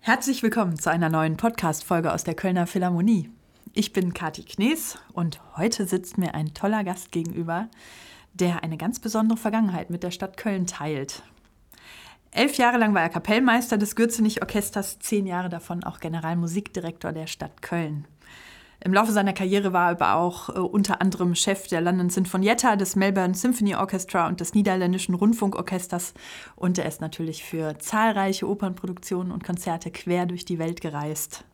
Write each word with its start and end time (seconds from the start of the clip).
Herzlich 0.00 0.42
willkommen 0.42 0.76
zu 0.76 0.90
einer 0.90 1.08
neuen 1.08 1.36
Podcast-Folge 1.36 2.12
aus 2.12 2.24
der 2.24 2.34
Kölner 2.34 2.66
Philharmonie. 2.66 3.30
Ich 3.74 3.92
bin 3.92 4.12
Kati 4.12 4.42
Knees 4.42 4.98
und 5.12 5.40
heute 5.56 5.86
sitzt 5.86 6.18
mir 6.18 6.34
ein 6.34 6.52
toller 6.52 6.82
Gast 6.82 7.12
gegenüber, 7.12 7.68
der 8.34 8.64
eine 8.64 8.76
ganz 8.76 8.98
besondere 8.98 9.38
Vergangenheit 9.38 9.90
mit 9.90 10.02
der 10.02 10.10
Stadt 10.10 10.36
Köln 10.36 10.66
teilt. 10.66 11.22
Elf 12.32 12.56
Jahre 12.58 12.78
lang 12.78 12.92
war 12.94 13.02
er 13.02 13.08
Kapellmeister 13.08 13.78
des 13.78 13.94
Gürzenich-Orchesters, 13.94 14.98
zehn 14.98 15.28
Jahre 15.28 15.48
davon 15.48 15.84
auch 15.84 16.00
Generalmusikdirektor 16.00 17.12
der 17.12 17.28
Stadt 17.28 17.62
Köln. 17.62 18.08
Im 18.84 18.94
Laufe 18.94 19.10
seiner 19.10 19.32
Karriere 19.32 19.72
war 19.72 19.88
er 19.88 20.00
aber 20.00 20.14
auch 20.14 20.50
äh, 20.50 20.58
unter 20.60 21.00
anderem 21.00 21.34
Chef 21.34 21.66
der 21.66 21.80
London 21.80 22.10
Sinfonietta, 22.10 22.76
des 22.76 22.94
Melbourne 22.94 23.34
Symphony 23.34 23.74
Orchestra 23.74 24.28
und 24.28 24.40
des 24.40 24.54
Niederländischen 24.54 25.14
Rundfunkorchesters. 25.14 26.14
Und 26.54 26.78
er 26.78 26.86
ist 26.86 27.00
natürlich 27.00 27.42
für 27.42 27.76
zahlreiche 27.78 28.48
Opernproduktionen 28.48 29.32
und 29.32 29.42
Konzerte 29.42 29.90
quer 29.90 30.26
durch 30.26 30.44
die 30.44 30.60
Welt 30.60 30.80
gereist. 30.80 31.44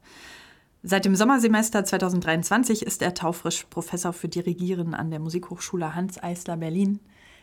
Seit 0.83 1.07
dem 1.07 1.17
Sommersemester 1.17 1.83
2023 1.83 2.85
ist 2.85 3.01
er 3.01 3.15
taufrisch 3.15 3.65
Professor 3.71 4.13
für 4.13 4.29
Dirigieren 4.29 4.93
an 4.95 5.11
der 5.11 5.19
Musikhochschule 5.19 5.95
Hans 5.95 6.23
Eisler 6.23 6.59
Berlin. 6.59 7.01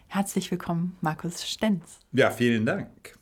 Herzlich 0.08 0.52
willkommen, 0.52 0.96
Markus 1.02 1.44
Stenz. 1.50 2.00
Ja, 2.12 2.30
vielen 2.30 2.68
Dank. 2.68 3.18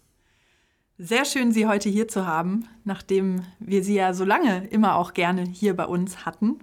Sehr 1.01 1.23
schön, 1.23 1.53
Sie 1.53 1.65
heute 1.65 1.87
hier 1.87 2.09
zu 2.09 2.27
haben, 2.27 2.67
nachdem 2.83 3.43
wir 3.57 3.85
Sie 3.85 3.95
ja 3.95 4.13
so 4.13 4.25
lange 4.25 4.67
immer 4.67 4.97
auch 4.97 5.13
gerne 5.13 5.43
hier 5.43 5.73
bei 5.73 5.85
uns 5.85 6.25
hatten. 6.25 6.59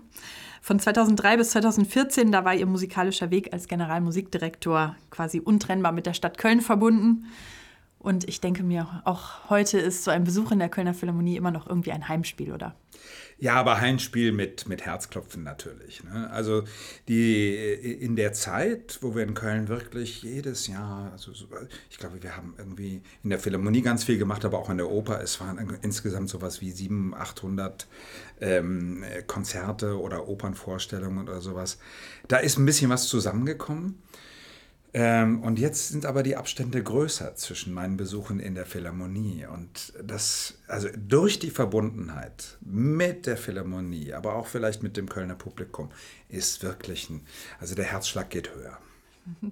Von 0.61 0.79
2003 0.79 1.39
bis 1.39 1.53
2014, 1.53 2.33
da 2.33 2.45
war 2.45 2.55
Ihr 2.55 2.67
musikalischer 2.67 3.31
Weg 3.31 3.55
als 3.55 3.67
Generalmusikdirektor 3.67 4.95
quasi 5.09 5.41
untrennbar 5.41 5.93
mit 5.93 6.05
der 6.05 6.13
Stadt 6.13 6.37
Köln 6.37 6.61
verbunden. 6.61 7.29
Und 7.99 8.29
ich 8.29 8.43
denke 8.43 8.63
mir, 8.63 9.01
auch 9.07 9.49
heute 9.49 9.79
ist 9.79 10.05
so 10.05 10.11
ein 10.11 10.25
Besuch 10.25 10.51
in 10.51 10.59
der 10.59 10.69
Kölner 10.69 10.93
Philharmonie 10.93 11.39
immer 11.39 11.51
noch 11.51 11.67
irgendwie 11.67 11.93
ein 11.93 12.07
Heimspiel, 12.07 12.53
oder? 12.53 12.75
Ja, 13.39 13.55
aber 13.57 13.81
Heimspiel 13.81 14.33
mit, 14.33 14.67
mit 14.67 14.87
Herzklopfen 14.87 15.43
natürlich. 15.43 16.03
Ne? 16.03 16.31
Also 16.31 16.65
die, 17.07 17.55
in 17.55 18.17
der 18.17 18.33
Zeit, 18.33 18.99
wo 19.03 19.15
wir 19.15 19.25
in 19.25 19.35
Köln 19.35 19.69
wirklich 19.69 20.23
jedes 20.23 20.69
Jahr, 20.69 21.13
also 21.13 21.33
ich 21.91 21.99
glaube, 21.99 22.23
wir 22.23 22.35
haben 22.35 22.55
irgendwie 22.57 23.03
in 23.23 23.29
der 23.29 23.39
Philharmonie 23.39 23.83
ganz 23.83 24.05
viel 24.05 24.17
gemacht, 24.17 24.47
aber 24.47 24.59
auch 24.59 24.71
in 24.71 24.79
der 24.79 24.91
Oper. 24.91 25.21
Es 25.21 25.39
waren 25.41 25.59
insgesamt 25.83 26.31
sowas 26.31 26.63
wie 26.63 26.71
700, 26.71 27.21
800 27.21 27.87
ähm, 28.41 29.05
Konzerte 29.27 30.01
oder 30.01 30.29
Opernvorstellungen 30.29 31.29
oder 31.29 31.43
sowas. 31.43 31.79
Da 32.29 32.39
ist 32.39 32.59
ein 32.59 32.65
bisschen 32.65 32.91
was 32.91 33.07
zusammengekommen. 33.07 34.03
Ähm, 34.99 35.43
und 35.43 35.59
jetzt 35.59 35.91
sind 35.91 36.07
aber 36.07 36.23
die 36.23 36.37
Abstände 36.37 36.83
größer 36.83 37.35
zwischen 37.35 37.75
meinen 37.75 37.99
Besuchen 37.99 38.41
in 38.41 38.55
der 38.55 38.65
Philharmonie. 38.65 39.45
Und 39.45 39.93
das, 40.03 40.55
also 40.69 40.89
durch 40.97 41.39
die 41.39 41.51
Verbundenheit 41.51 42.57
mit 42.63 43.27
der 43.27 43.37
Philharmonie, 43.37 44.15
aber 44.15 44.37
auch 44.37 44.47
vielleicht 44.47 44.83
mit 44.83 44.97
dem 44.97 45.07
Kölner 45.07 45.35
Publikum, 45.35 45.91
ist 46.31 46.63
wirklich 46.63 47.11
ein, 47.11 47.27
also 47.61 47.75
der 47.75 47.85
Herzschlag 47.85 48.31
geht 48.31 48.55
höher. 48.55 48.79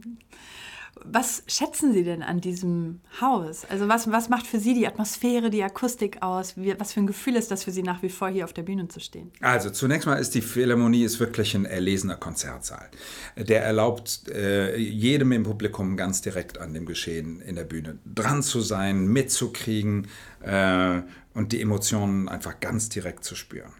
Was 1.04 1.42
schätzen 1.46 1.92
Sie 1.92 2.04
denn 2.04 2.22
an 2.22 2.40
diesem 2.40 3.00
Haus? 3.20 3.64
Also 3.68 3.88
was, 3.88 4.10
was 4.10 4.28
macht 4.28 4.46
für 4.46 4.58
Sie 4.58 4.74
die 4.74 4.86
Atmosphäre, 4.86 5.50
die 5.50 5.62
Akustik 5.62 6.22
aus? 6.22 6.56
Wie, 6.56 6.78
was 6.78 6.92
für 6.92 7.00
ein 7.00 7.06
Gefühl 7.06 7.36
ist 7.36 7.50
das 7.50 7.64
für 7.64 7.70
Sie 7.70 7.82
nach 7.82 8.02
wie 8.02 8.08
vor 8.08 8.28
hier 8.28 8.44
auf 8.44 8.52
der 8.52 8.62
Bühne 8.62 8.88
zu 8.88 9.00
stehen? 9.00 9.30
Also 9.40 9.70
zunächst 9.70 10.06
mal 10.06 10.16
ist 10.16 10.34
die 10.34 10.42
Philharmonie 10.42 11.04
ist 11.04 11.20
wirklich 11.20 11.54
ein 11.54 11.64
erlesener 11.64 12.16
Konzertsaal. 12.16 12.88
Der 13.36 13.62
erlaubt 13.64 14.28
äh, 14.28 14.76
jedem 14.76 15.32
im 15.32 15.42
Publikum 15.42 15.96
ganz 15.96 16.22
direkt 16.22 16.58
an 16.58 16.74
dem 16.74 16.86
Geschehen 16.86 17.40
in 17.40 17.56
der 17.56 17.64
Bühne 17.64 17.98
dran 18.04 18.42
zu 18.42 18.60
sein, 18.60 19.06
mitzukriegen 19.06 20.08
äh, 20.42 21.00
und 21.34 21.52
die 21.52 21.60
Emotionen 21.60 22.28
einfach 22.28 22.60
ganz 22.60 22.88
direkt 22.88 23.24
zu 23.24 23.34
spüren. 23.34 23.72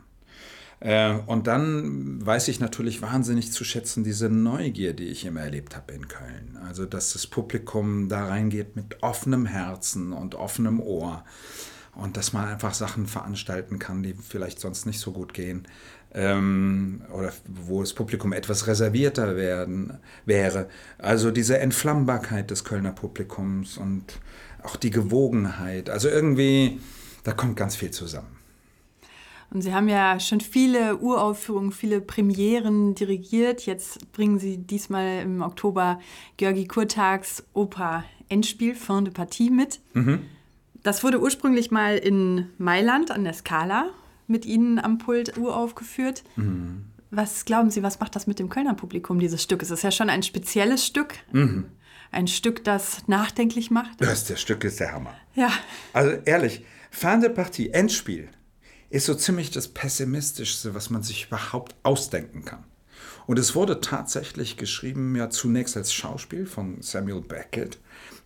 Äh, 0.81 1.15
und 1.27 1.47
dann 1.47 2.25
weiß 2.25 2.49
ich 2.49 2.61
natürlich 2.61 3.03
wahnsinnig 3.03 3.53
zu 3.53 3.65
schätzen 3.65 4.05
diese 4.05 4.29
Neugier, 4.29 4.93
die 4.93 5.07
ich 5.07 5.25
immer 5.25 5.41
erlebt 5.41 5.77
habe 5.77 5.93
in 5.93 6.09
Köln. 6.09 6.59
Also, 6.67 6.87
dass 6.87 7.13
das 7.13 7.27
Publikum 7.27 8.09
da 8.09 8.27
reingeht 8.27 8.77
mit 8.77 9.03
offenem 9.03 9.47
Herzen 9.47 10.13
und 10.13 10.35
offenem 10.35 10.81
Ohr. 10.81 11.25
Und 11.95 12.17
dass 12.17 12.33
man 12.33 12.49
einfach 12.49 12.75
Sachen 12.75 13.07
veranstalten 13.07 13.79
kann, 13.79 14.03
die 14.03 14.15
vielleicht 14.15 14.59
sonst 14.59 14.85
nicht 14.85 14.99
so 14.99 15.13
gut 15.13 15.33
gehen. 15.33 15.69
Ähm, 16.13 17.03
oder 17.13 17.33
wo 17.47 17.81
das 17.81 17.93
Publikum 17.93 18.33
etwas 18.33 18.67
reservierter 18.67 19.37
werden, 19.37 19.99
wäre. 20.25 20.69
Also 20.99 21.31
diese 21.31 21.59
Entflammbarkeit 21.59 22.51
des 22.51 22.65
Kölner 22.65 22.93
Publikums 22.93 23.79
und 23.79 24.21
auch 24.63 24.77
die 24.77 24.91
Gewogenheit. 24.91 25.91
Also 25.91 26.09
irgendwie, 26.09 26.81
da 27.23 27.33
kommt 27.33 27.57
ganz 27.57 27.77
viel 27.77 27.91
zusammen. 27.91 28.44
Und 29.51 29.63
Sie 29.63 29.73
haben 29.73 29.89
ja 29.89 30.19
schon 30.19 30.41
viele 30.41 30.99
Uraufführungen, 30.99 31.73
viele 31.73 32.01
Premieren 32.01 32.95
dirigiert. 32.95 33.67
Jetzt 33.67 34.13
bringen 34.13 34.39
Sie 34.39 34.59
diesmal 34.59 35.23
im 35.23 35.43
Oktober 35.43 36.01
Georgi 36.37 36.67
Kurtags 36.67 37.45
Oper 37.53 38.05
Endspiel, 38.29 38.75
Fin 38.75 39.05
de 39.05 39.13
Partie 39.13 39.51
mit. 39.51 39.81
Mhm. 39.93 40.23
Das 40.83 41.03
wurde 41.03 41.21
ursprünglich 41.21 41.71
mal 41.71 41.97
in 41.97 42.51
Mailand 42.59 43.11
an 43.11 43.25
der 43.25 43.33
Scala 43.33 43.91
mit 44.27 44.45
Ihnen 44.45 44.79
am 44.79 44.99
Pult 44.99 45.39
uraufgeführt. 45.39 46.25
Mhm. 46.37 46.87
Was 47.11 47.45
glauben 47.45 47.71
Sie, 47.71 47.83
was 47.83 48.01
macht 48.01 48.17
das 48.17 48.27
mit 48.27 48.39
dem 48.39 48.49
Kölner 48.49 48.75
Publikum, 48.75 49.19
dieses 49.19 49.43
Stück? 49.43 49.63
Es 49.63 49.71
ist 49.71 49.83
ja 49.83 49.91
schon 49.91 50.11
ein 50.11 50.23
spezielles 50.23 50.85
Stück. 50.85 51.15
Mhm. 51.33 51.67
Ein 52.11 52.27
Stück, 52.29 52.65
das 52.65 53.07
nachdenklich 53.09 53.71
macht. 53.71 54.01
Das, 54.01 54.25
das 54.27 54.41
Stück 54.41 54.65
ist 54.65 54.81
der 54.81 54.93
Hammer. 54.93 55.15
Ja. 55.35 55.51
Also 55.93 56.13
ehrlich, 56.25 56.65
Fin 56.91 57.21
de 57.21 57.31
Partie, 57.31 57.71
Endspiel 57.71 58.29
ist 58.95 59.07
so 59.07 59.15
ziemlich 59.15 59.51
das 59.51 59.67
Pessimistischste, 59.67 60.73
was 60.75 60.89
man 60.89 61.03
sich 61.03 61.27
überhaupt 61.27 61.75
ausdenken 61.83 62.45
kann. 62.45 62.63
Und 63.27 63.41
es 63.41 63.57
wurde 63.57 63.81
tatsächlich 63.81 64.57
geschrieben, 64.57 65.17
ja 65.17 65.31
zunächst 65.31 65.77
als 65.77 65.93
Schauspiel 65.93 66.47
von 66.47 66.81
Samuel 66.81 67.21
Beckett, 67.21 67.79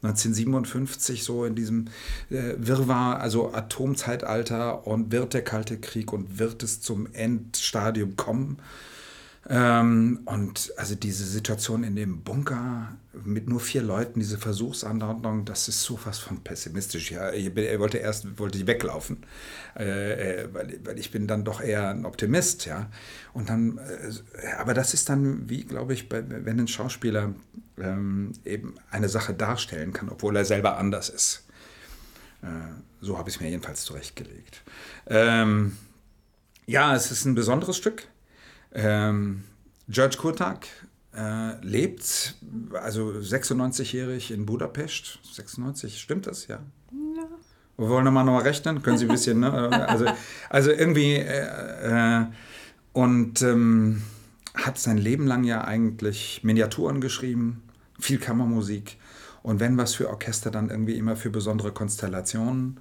1957 0.03 1.25
so 1.25 1.47
in 1.47 1.55
diesem 1.55 1.87
äh, 2.29 2.55
Wirrwarr, 2.59 3.19
also 3.19 3.55
Atomzeitalter 3.55 4.87
und 4.87 5.11
wird 5.11 5.33
der 5.33 5.43
Kalte 5.43 5.79
Krieg 5.79 6.13
und 6.13 6.39
wird 6.39 6.63
es 6.63 6.83
zum 6.83 7.11
Endstadium 7.15 8.17
kommen. 8.17 8.59
Ähm, 9.51 10.21
und 10.27 10.73
also 10.77 10.95
diese 10.95 11.25
Situation 11.25 11.83
in 11.83 11.97
dem 11.97 12.23
Bunker 12.23 12.97
mit 13.25 13.49
nur 13.49 13.61
vier 13.61 13.83
Leuten, 13.83 14.21
diese 14.21 14.37
Versuchsanordnung, 14.37 15.47
das 15.47 15.69
ist 15.69 15.83
so 15.83 15.99
was 16.05 16.19
von 16.19 16.45
pessimistisch. 16.45 17.11
Ja, 17.11 17.33
ich 17.33 17.57
wollte 17.57 17.97
erst 17.97 18.39
wollte 18.39 18.59
ich 18.59 18.67
weglaufen, 18.67 19.25
äh, 19.75 20.43
äh, 20.43 20.49
weil, 20.53 20.79
weil 20.85 20.99
ich 20.99 21.11
bin 21.11 21.27
dann 21.27 21.45
doch 21.45 21.63
eher 21.63 21.89
ein 21.89 22.05
Optimist, 22.05 22.67
ja. 22.67 22.91
Und 23.33 23.49
dann, 23.49 23.79
äh, 23.79 24.53
aber 24.59 24.75
das 24.75 24.93
ist 24.93 25.09
dann 25.09 25.49
wie, 25.49 25.65
glaube 25.65 25.95
ich, 25.95 26.11
bei, 26.11 26.23
wenn 26.29 26.61
ein 26.61 26.69
Schauspieler 26.69 27.35
ähm, 27.79 28.33
eben 28.45 28.75
eine 28.91 29.09
Sache 29.09 29.33
darstellen 29.33 29.95
kann, 29.95 30.11
obwohl 30.11 30.37
er 30.37 30.45
selber 30.45 30.77
anders 30.77 31.09
ist. 31.09 31.47
Äh, 32.43 32.47
so 33.01 33.17
habe 33.17 33.31
ich 33.31 33.37
es 33.37 33.41
mir 33.41 33.49
jedenfalls 33.49 33.85
zurechtgelegt. 33.85 34.63
Ähm, 35.07 35.79
ja, 36.67 36.95
es 36.95 37.11
ist 37.11 37.25
ein 37.25 37.35
besonderes 37.35 37.79
Stück. 37.79 38.09
Ähm, 38.73 39.45
George 39.89 40.17
Kurtak 40.19 40.67
äh, 41.17 41.59
lebt, 41.65 42.37
also 42.73 43.11
96-jährig 43.11 44.31
in 44.31 44.47
Budapest. 44.47 45.19
96, 45.33 46.01
stimmt 46.01 46.27
das? 46.27 46.47
Ja. 46.47 46.61
ja. 46.93 47.25
Wir 47.77 47.89
wollen 47.89 48.05
nochmal 48.05 48.25
noch 48.25 48.45
rechnen, 48.45 48.83
können 48.83 48.99
Sie 48.99 49.07
ein 49.07 49.11
bisschen, 49.11 49.41
ne? 49.41 49.53
Also, 49.89 50.07
also 50.51 50.71
irgendwie, 50.71 51.15
äh, 51.15 52.21
äh, 52.21 52.27
und 52.93 53.41
ähm, 53.43 54.03
hat 54.55 54.79
sein 54.79 54.99
Leben 54.99 55.27
lang 55.27 55.45
ja 55.45 55.65
eigentlich 55.65 56.43
Miniaturen 56.43 57.01
geschrieben, 57.01 57.63
viel 57.99 58.19
Kammermusik. 58.19 58.97
Und 59.43 59.61
wenn 59.61 59.79
was 59.79 59.95
für 59.95 60.11
Orchester, 60.11 60.51
dann 60.51 60.71
irgendwie 60.71 60.97
immer 60.97 61.17
für 61.17 61.31
besondere 61.31 61.73
Konstellationen. 61.73 62.81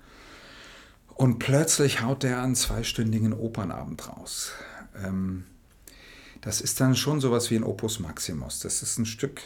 Und 1.16 1.40
plötzlich 1.40 2.01
haut 2.01 2.24
er 2.24 2.42
einen 2.42 2.56
zweistündigen 2.56 3.33
Opernabend 3.33 4.07
raus. 4.10 4.51
Ähm, 5.04 5.45
das 6.42 6.62
ist 6.62 6.80
dann 6.80 6.95
schon 6.95 7.19
sowas 7.19 7.51
wie 7.51 7.56
ein 7.56 7.63
Opus 7.63 8.00
Maximus. 8.00 8.60
Das 8.60 8.81
ist 8.81 8.98
ein 8.98 9.06
Stück, 9.06 9.42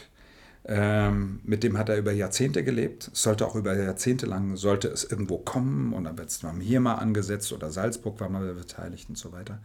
ähm, 0.64 1.40
mit 1.42 1.64
dem 1.64 1.76
hat 1.76 1.88
er 1.88 1.96
über 1.96 2.12
Jahrzehnte 2.12 2.62
gelebt. 2.62 3.10
Sollte 3.12 3.44
auch 3.46 3.56
über 3.56 3.76
Jahrzehnte 3.76 4.26
lang, 4.26 4.56
sollte 4.56 4.86
es 4.88 5.02
irgendwo 5.04 5.38
kommen 5.38 5.92
und 5.92 6.04
dann 6.04 6.16
wird 6.16 6.30
es 6.30 6.40
hier 6.60 6.80
mal 6.80 6.94
angesetzt 6.94 7.52
oder 7.52 7.70
Salzburg 7.70 8.20
war 8.20 8.28
mal 8.28 8.54
beteiligt 8.54 9.08
und 9.08 9.18
so 9.18 9.32
weiter. 9.32 9.58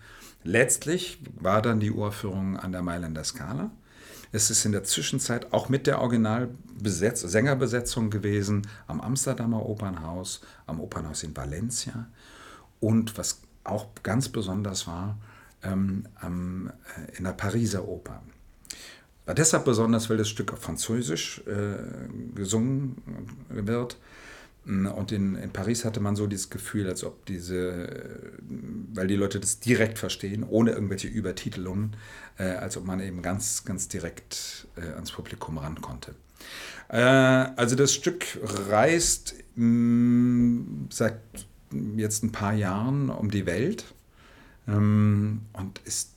Letztlich 0.43 1.19
war 1.39 1.61
dann 1.61 1.79
die 1.79 1.91
Uraufführung 1.91 2.57
an 2.57 2.71
der 2.71 2.81
Mailänder 2.81 3.23
Skala. 3.23 3.69
Es 4.31 4.49
ist 4.49 4.65
in 4.65 4.71
der 4.71 4.83
Zwischenzeit 4.83 5.53
auch 5.53 5.69
mit 5.69 5.85
der 5.87 6.01
Original-Sängerbesetzung 6.01 8.09
gewesen 8.09 8.67
am 8.87 8.99
Amsterdamer 8.99 9.63
Opernhaus, 9.65 10.41
am 10.65 10.81
Opernhaus 10.81 11.21
in 11.23 11.37
Valencia. 11.37 12.07
Und 12.79 13.17
was 13.17 13.41
auch 13.63 13.87
ganz 14.03 14.29
besonders 14.29 14.85
war, 14.87 15.17
ähm, 15.63 16.07
am, 16.15 16.71
äh, 16.95 17.17
in 17.17 17.23
der 17.23 17.31
Pariser 17.31 17.87
Oper. 17.87 18.21
war 19.25 19.35
deshalb 19.35 19.65
besonders, 19.65 20.09
weil 20.09 20.17
das 20.17 20.29
Stück 20.29 20.53
auf 20.53 20.59
Französisch 20.59 21.41
äh, 21.47 21.77
gesungen 22.35 22.97
wird. 23.49 23.97
Und 24.65 25.13
in, 25.13 25.35
in 25.35 25.51
Paris 25.51 25.85
hatte 25.85 26.01
man 26.01 26.17
so 26.17 26.27
dieses 26.27 26.49
Gefühl, 26.49 26.89
als 26.89 27.05
ob 27.05 27.25
diese, 27.25 27.87
weil 28.93 29.07
die 29.07 29.15
Leute 29.15 29.39
das 29.39 29.61
direkt 29.61 29.97
verstehen, 29.97 30.43
ohne 30.43 30.71
irgendwelche 30.71 31.07
Übertitelungen, 31.07 31.95
äh, 32.37 32.43
als 32.43 32.75
ob 32.75 32.85
man 32.85 32.99
eben 32.99 33.21
ganz, 33.21 33.63
ganz 33.63 33.87
direkt 33.87 34.67
äh, 34.75 34.93
ans 34.95 35.13
Publikum 35.13 35.57
ran 35.57 35.79
konnte. 35.79 36.15
Äh, 36.89 36.97
also 36.97 37.77
das 37.77 37.93
Stück 37.93 38.25
reist 38.69 39.35
mh, 39.55 40.87
seit 40.89 41.21
jetzt 41.95 42.23
ein 42.23 42.33
paar 42.33 42.53
Jahren 42.53 43.09
um 43.09 43.31
die 43.31 43.45
Welt 43.45 43.85
ähm, 44.67 45.41
und 45.53 45.79
ist 45.79 46.11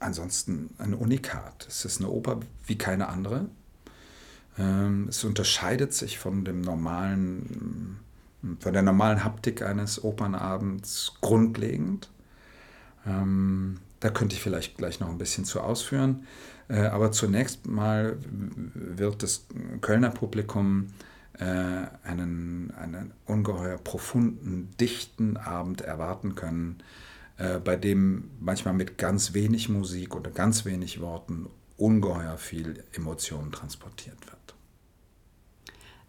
ansonsten 0.00 0.70
ein 0.78 0.94
Unikat. 0.94 1.66
Es 1.68 1.84
ist 1.84 2.00
eine 2.00 2.10
Oper 2.10 2.40
wie 2.66 2.78
keine 2.78 3.08
andere. 3.08 3.46
Ähm, 4.58 5.06
es 5.08 5.24
unterscheidet 5.24 5.92
sich 5.92 6.18
von 6.18 6.44
dem 6.44 6.60
normalen, 6.60 7.98
von 8.60 8.72
der 8.72 8.82
normalen 8.82 9.24
Haptik 9.24 9.62
eines 9.62 10.02
Opernabends 10.02 11.14
grundlegend. 11.20 12.08
Ähm, 13.06 13.78
da 14.00 14.10
könnte 14.10 14.36
ich 14.36 14.42
vielleicht 14.42 14.76
gleich 14.76 15.00
noch 15.00 15.08
ein 15.08 15.18
bisschen 15.18 15.44
zu 15.44 15.60
ausführen. 15.60 16.26
Äh, 16.68 16.86
aber 16.86 17.12
zunächst 17.12 17.66
mal 17.66 18.16
wird 18.74 19.22
das 19.22 19.46
Kölner 19.80 20.10
Publikum 20.10 20.88
äh, 21.38 21.44
einen, 21.44 22.72
einen 22.76 23.12
ungeheuer 23.26 23.78
profunden, 23.78 24.70
dichten 24.80 25.36
Abend 25.36 25.80
erwarten 25.80 26.34
können, 26.34 26.82
äh, 27.38 27.58
bei 27.58 27.76
dem 27.76 28.30
manchmal 28.40 28.74
mit 28.74 28.98
ganz 28.98 29.32
wenig 29.32 29.68
Musik 29.68 30.14
oder 30.14 30.30
ganz 30.30 30.64
wenig 30.64 31.00
Worten 31.00 31.48
ungeheuer 31.76 32.36
viel 32.36 32.84
Emotionen 32.92 33.52
transportiert 33.52 34.18
wird. 34.26 34.38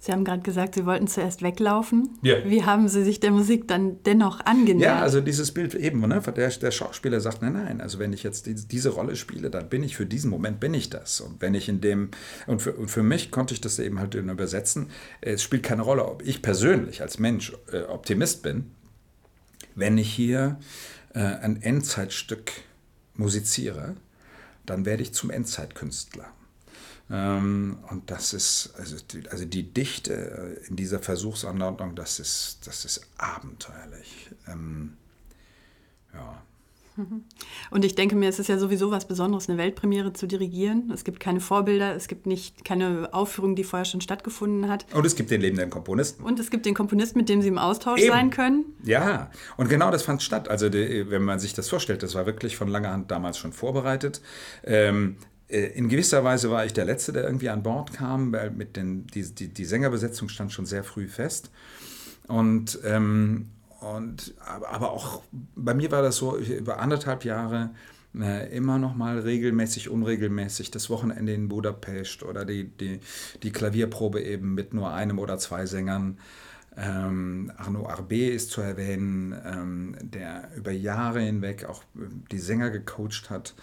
Sie 0.02 0.14
haben 0.14 0.24
gerade 0.24 0.42
gesagt, 0.42 0.76
Sie 0.76 0.86
wollten 0.86 1.08
zuerst 1.08 1.42
weglaufen. 1.42 2.18
Ja. 2.22 2.38
Wie 2.46 2.64
haben 2.64 2.88
Sie 2.88 3.04
sich 3.04 3.20
der 3.20 3.32
Musik 3.32 3.68
dann 3.68 4.02
dennoch 4.04 4.40
angenähert? 4.46 4.82
Ja, 4.82 5.02
also 5.02 5.20
dieses 5.20 5.52
Bild 5.52 5.76
eben, 5.76 6.00
ne, 6.00 6.22
der, 6.22 6.50
der 6.50 6.72
Schauspieler 6.72 7.20
sagt, 7.20 7.42
nein, 7.42 7.54
nein, 7.54 7.82
also 7.82 8.00
wenn 8.00 8.14
ich 8.14 8.24
jetzt 8.24 8.46
die, 8.46 8.56
diese 8.56 8.92
Rolle 8.92 9.18
spiele, 9.18 9.50
dann 9.50 9.68
bin 9.68 9.84
ich 9.84 9.98
für 9.98 10.06
diesen 10.06 10.30
Moment, 10.30 10.62
bin 10.62 10.74
ich 10.74 10.90
das. 10.90 11.20
Und 11.20 11.42
wenn 11.42 11.54
ich 11.54 11.68
in 11.68 11.82
dem, 11.82 12.12
und 12.48 12.62
für, 12.62 12.72
und 12.72 12.90
für 12.90 13.04
mich 13.04 13.30
konnte 13.30 13.54
ich 13.54 13.60
das 13.60 13.78
eben 13.78 14.00
halt 14.00 14.16
übersetzen, 14.16 14.90
es 15.20 15.44
spielt 15.44 15.64
keine 15.64 15.82
Rolle, 15.82 16.06
ob 16.06 16.26
ich 16.26 16.42
persönlich 16.42 17.02
als 17.02 17.20
Mensch 17.20 17.52
äh, 17.74 17.82
Optimist 17.82 18.42
bin, 18.42 18.72
wenn 19.76 19.98
ich 19.98 20.10
hier 20.10 20.60
äh, 21.14 21.20
ein 21.20 21.62
Endzeitstück 21.62 22.52
musiziere, 23.16 23.96
dann 24.66 24.86
werde 24.86 25.04
ich 25.04 25.14
zum 25.14 25.30
Endzeitkünstler. 25.30 26.32
Ähm, 27.10 27.80
und 27.90 28.12
das 28.12 28.34
ist, 28.34 28.74
also 28.78 28.98
die, 28.98 29.28
also 29.30 29.46
die 29.46 29.74
Dichte 29.74 30.58
in 30.68 30.76
dieser 30.76 31.00
Versuchsanordnung, 31.00 31.96
das 31.96 32.20
ist, 32.20 32.60
das 32.66 32.86
ist 32.86 33.02
abenteuerlich. 33.18 34.30
Ähm. 34.48 34.98
Und 37.72 37.86
ich 37.86 37.96
denke 37.96 38.16
mir, 38.16 38.30
es 38.30 38.40
ist 38.40 38.48
ja 38.48 38.58
sowieso 38.58 38.92
was 38.92 39.08
Besonderes, 39.08 39.50
eine 39.50 39.58
Weltpremiere 39.58 40.14
zu 40.14 40.28
dirigieren. 40.28 40.92
Es 40.94 41.04
gibt 41.04 41.20
keine 41.20 41.40
Vorbilder, 41.40 41.96
es 41.96 42.08
gibt 42.08 42.26
nicht 42.26 42.66
keine 42.66 43.10
Aufführung, 43.14 43.56
die 43.56 43.64
vorher 43.64 43.86
schon 43.86 44.02
stattgefunden 44.02 44.70
hat. 44.70 44.86
Und 44.94 45.06
es 45.06 45.16
gibt 45.16 45.32
den 45.32 45.42
lebenden 45.42 45.70
Komponisten. 45.70 46.24
Und 46.24 46.40
es 46.40 46.50
gibt 46.50 46.66
den 46.66 46.74
Komponisten, 46.74 47.18
mit 47.20 47.30
dem 47.30 47.42
Sie 47.42 47.48
im 47.48 47.58
Austausch 47.58 48.02
Eben. 48.02 48.12
sein 48.12 48.30
können. 48.30 48.66
Ja, 48.84 49.32
und 49.58 49.70
genau 49.70 49.92
das 49.92 50.04
fand 50.04 50.22
statt. 50.24 50.50
Also 50.50 50.70
die, 50.70 51.10
wenn 51.10 51.24
man 51.24 51.40
sich 51.40 51.54
das 51.54 51.70
vorstellt, 51.70 52.04
das 52.04 52.16
war 52.16 52.26
wirklich 52.26 52.58
von 52.58 52.68
langer 52.68 52.92
Hand 52.92 53.12
damals 53.12 53.38
schon 53.38 53.54
vorbereitet. 53.54 54.22
Ähm, 54.64 55.18
äh, 55.48 55.66
in 55.66 55.90
gewisser 55.90 56.24
Weise 56.24 56.52
war 56.52 56.66
ich 56.66 56.74
der 56.74 56.86
Letzte, 56.86 57.14
der 57.14 57.24
irgendwie 57.24 57.50
an 57.50 57.64
Bord 57.64 57.94
kam, 57.94 58.32
weil 58.32 58.52
mit 58.52 58.76
den, 58.76 59.08
die, 59.08 59.24
die, 59.24 59.48
die 59.48 59.66
Sängerbesetzung 59.66 60.30
stand 60.30 60.52
schon 60.52 60.66
sehr 60.66 60.84
früh 60.84 61.08
fest. 61.08 61.52
Und, 62.28 62.80
ähm, 62.86 63.48
und 63.82 64.34
aber 64.40 64.92
auch 64.92 65.22
bei 65.56 65.74
mir 65.74 65.92
war 65.92 66.02
das 66.02 66.18
so, 66.18 66.38
über 66.38 66.80
anderthalb 66.80 67.24
Jahre 67.24 67.72
äh, 68.18 68.56
immer 68.56 68.78
noch 68.78 68.96
mal 68.96 69.20
regelmäßig, 69.20 69.90
unregelmäßig 69.90 70.72
das 70.72 70.90
Wochenende 70.90 71.34
in 71.34 71.48
Budapest 71.48 72.24
oder 72.24 72.46
die, 72.46 72.66
die, 72.66 73.00
die 73.44 73.52
Klavierprobe 73.52 74.22
eben 74.22 74.54
mit 74.54 74.74
nur 74.74 74.92
einem 74.92 75.20
oder 75.20 75.38
zwei 75.38 75.66
Sängern. 75.66 76.18
Ähm, 76.78 77.52
Arnaud 77.58 77.88
Arbé 77.88 78.30
ist 78.30 78.52
zu 78.52 78.62
erwähnen, 78.62 79.36
ähm, 79.46 79.96
der 80.02 80.50
über 80.56 80.72
Jahre 80.72 81.20
hinweg 81.20 81.66
auch 81.66 81.84
äh, 81.96 82.08
die 82.32 82.40
Sänger 82.40 82.70
gecoacht 82.70 83.30
hat 83.30 83.54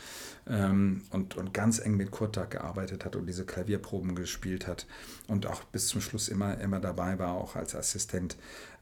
ähm, 0.46 1.02
und, 1.10 1.36
und 1.36 1.54
ganz 1.54 1.78
eng 1.78 1.96
mit 1.96 2.10
Kurtak 2.10 2.50
gearbeitet 2.50 3.04
hat 3.04 3.16
und 3.16 3.26
diese 3.26 3.46
Klavierproben 3.46 4.14
gespielt 4.14 4.66
hat 4.66 4.86
und 5.28 5.46
auch 5.46 5.64
bis 5.64 5.88
zum 5.88 6.00
Schluss 6.00 6.28
immer, 6.28 6.58
immer 6.58 6.78
dabei 6.78 7.18
war, 7.18 7.32
auch 7.32 7.56
als 7.56 7.74
Assistent. 7.74 8.36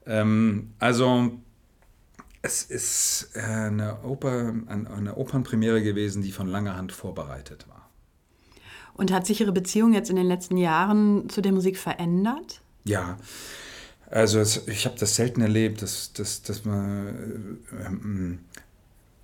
Ähm, 0.05 0.73
also 0.79 1.31
es 2.41 2.63
ist 2.63 3.31
äh, 3.33 3.39
eine, 3.41 4.03
Oper, 4.03 4.53
eine 4.67 5.15
Opernpremiere 5.15 5.81
gewesen, 5.81 6.21
die 6.21 6.31
von 6.31 6.47
langer 6.47 6.75
Hand 6.75 6.91
vorbereitet 6.91 7.67
war. 7.67 7.89
Und 8.93 9.11
hat 9.11 9.25
sich 9.25 9.41
Ihre 9.41 9.51
Beziehung 9.51 9.93
jetzt 9.93 10.09
in 10.09 10.15
den 10.15 10.27
letzten 10.27 10.57
Jahren 10.57 11.27
zu 11.29 11.41
der 11.41 11.51
Musik 11.51 11.77
verändert? 11.77 12.61
Ja, 12.85 13.17
also 14.09 14.39
es, 14.39 14.67
ich 14.67 14.85
habe 14.85 14.95
das 14.97 15.15
selten 15.15 15.41
erlebt, 15.41 15.81
dass, 15.81 16.13
dass, 16.13 16.43
dass 16.43 16.63
man 16.63 17.59
äh, 17.71 17.85
ähm, 17.85 18.39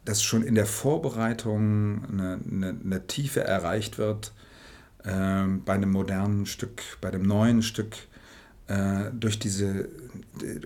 dass 0.05 0.23
schon 0.23 0.43
in 0.43 0.55
der 0.55 0.65
Vorbereitung 0.65 2.05
eine, 2.11 2.39
eine, 2.49 2.75
eine 2.83 3.07
Tiefe 3.07 3.43
erreicht 3.43 3.97
wird 3.97 4.33
äh, 5.03 5.45
bei 5.65 5.73
einem 5.73 5.91
modernen 5.91 6.45
Stück, 6.45 6.81
bei 7.01 7.09
einem 7.09 7.23
neuen 7.23 7.61
Stück, 7.61 7.95
äh, 8.71 9.11
durch 9.13 9.39
diese 9.39 9.89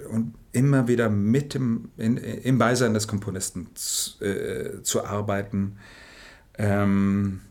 und 0.09 0.35
immer 0.51 0.87
wieder 0.87 1.09
mit 1.09 1.53
dem, 1.53 1.89
in, 1.97 2.17
im 2.17 2.57
Beisein 2.57 2.93
des 2.93 3.07
Komponisten 3.07 3.67
zu, 3.73 4.23
äh, 4.23 4.83
zu 4.83 5.03
arbeiten. 5.03 5.77
Ähm, 6.57 7.41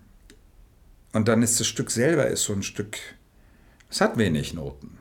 und 1.13 1.29
dann 1.29 1.43
ist 1.43 1.61
das 1.61 1.67
Stück 1.67 1.91
selber 1.91 2.27
ist 2.27 2.45
so 2.45 2.53
ein 2.53 2.63
Stück, 2.63 2.99
es 3.91 4.01
hat 4.01 4.17
wenig 4.17 4.55
Noten 4.55 4.99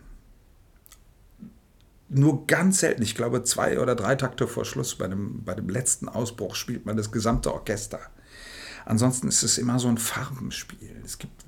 nur 2.13 2.45
ganz 2.47 2.79
selten, 2.79 3.01
ich 3.01 3.15
glaube 3.15 3.43
zwei 3.43 3.79
oder 3.79 3.95
drei 3.95 4.15
Takte 4.15 4.47
vor 4.47 4.65
Schluss, 4.65 4.95
bei 4.95 5.07
dem, 5.07 5.43
bei 5.43 5.55
dem 5.55 5.69
letzten 5.69 6.07
Ausbruch 6.07 6.55
spielt 6.55 6.85
man 6.85 6.97
das 6.97 7.11
gesamte 7.11 7.53
Orchester. 7.53 7.99
Ansonsten 8.85 9.27
ist 9.29 9.43
es 9.43 9.57
immer 9.57 9.79
so 9.79 9.87
ein 9.87 9.97
Farbenspiel. 9.97 11.01
Es 11.05 11.17
gibt, 11.17 11.45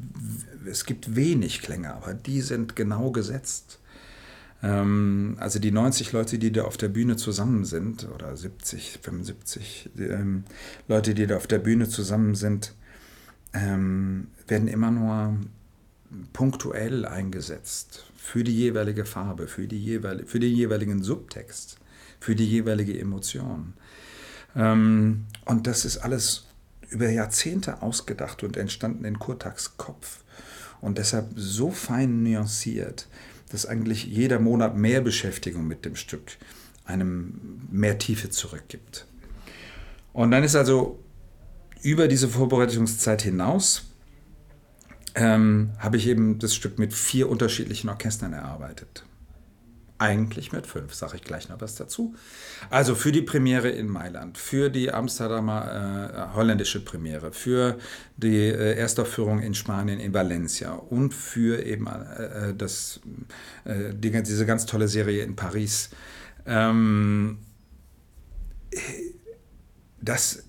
es 0.66 0.86
gibt 0.86 1.16
wenig 1.16 1.62
Klänge, 1.62 1.94
aber 1.94 2.14
die 2.14 2.42
sind 2.42 2.76
genau 2.76 3.12
gesetzt. 3.12 3.80
Ähm, 4.66 5.38
also 5.40 5.60
die 5.60 5.72
90 5.72 6.12
Leute, 6.12 6.40
die 6.40 6.52
da 6.52 6.64
auf 6.64 6.78
der 6.78 6.90
Bühne 6.90 7.18
zusammen 7.18 7.66
sind, 7.66 8.10
oder 8.14 8.36
70, 8.36 9.00
75 9.02 9.92
ähm, 10.00 10.44
Leute, 10.88 11.14
die 11.14 11.28
da 11.28 11.38
auf 11.38 11.46
der 11.46 11.60
Bühne 11.60 11.88
zusammen 11.88 12.34
sind, 12.34 12.74
ähm, 13.54 14.28
werden 14.48 14.68
immer 14.68 14.90
nur 14.90 15.38
punktuell 16.34 17.06
eingesetzt 17.06 18.06
für 18.18 18.44
die 18.44 18.56
jeweilige 18.56 19.06
Farbe, 19.06 19.48
für, 19.48 19.68
die 19.68 19.82
jeweil, 19.82 20.26
für 20.26 20.40
den 20.40 20.56
jeweiligen 20.56 21.04
Subtext, 21.04 21.78
für 22.20 22.36
die 22.36 22.48
jeweilige 22.48 23.00
Emotion. 23.00 23.74
Ähm, 24.56 25.26
und 25.46 25.68
das 25.68 25.86
ist 25.86 25.98
alles 25.98 26.46
über 26.90 27.10
Jahrzehnte 27.10 27.84
ausgedacht 27.84 28.44
und 28.44 28.58
entstanden 28.58 29.06
in 29.06 29.20
Kurtaks 29.20 29.78
Kopf. 29.78 30.24
Und 30.82 30.98
deshalb 30.98 31.28
so 31.36 31.70
fein 31.70 32.24
nuanciert, 32.24 33.08
dass 33.56 33.66
eigentlich 33.66 34.04
jeder 34.04 34.40
Monat 34.40 34.76
mehr 34.76 35.00
Beschäftigung 35.00 35.66
mit 35.66 35.86
dem 35.86 35.96
Stück 35.96 36.34
einem 36.84 37.62
mehr 37.72 37.98
Tiefe 37.98 38.30
zurückgibt. 38.30 39.08
Und 40.12 40.32
dann 40.32 40.44
ist 40.44 40.58
also 40.58 41.00
über 41.82 42.10
diese 42.10 42.28
Vorbereitungszeit 42.28 43.22
hinaus 43.22 43.86
ähm, 45.16 45.72
habe 45.80 45.96
ich 45.96 46.08
eben 46.08 46.38
das 46.38 46.54
Stück 46.54 46.78
mit 46.78 46.94
vier 46.94 47.30
unterschiedlichen 47.30 47.88
Orchestern 47.88 48.34
erarbeitet. 48.34 49.06
Eigentlich 49.98 50.52
mit 50.52 50.68
fünf, 50.68 50.94
sage 50.94 51.16
ich 51.16 51.22
gleich 51.22 51.48
noch 51.48 51.62
was 51.62 51.76
dazu. 51.76 52.16
Also 52.70 52.96
für 52.96 53.14
die 53.14 53.22
Premiere 53.22 53.70
in 53.70 53.88
Mailand, 53.88 54.38
für 54.38 54.70
die 54.70 54.92
Amsterdamer 54.92 56.32
äh, 56.32 56.36
holländische 56.36 56.84
Premiere, 56.84 57.32
für 57.32 57.78
die 58.18 58.36
äh, 58.36 58.76
Erstaufführung 58.76 59.40
in 59.40 59.54
Spanien, 59.54 60.02
in 60.02 60.14
Valencia 60.14 60.74
und 60.74 61.14
für 61.14 61.66
eben 61.66 61.88
äh, 61.88 62.50
äh 62.50 62.54
das, 62.54 63.00
äh, 63.64 63.94
die, 63.94 64.12
diese 64.12 64.46
ganz 64.46 64.66
tolle 64.66 64.90
Serie 64.90 65.24
in 65.24 65.38
Paris. 65.38 65.92
Ähm, 66.46 67.40
das 70.02 70.44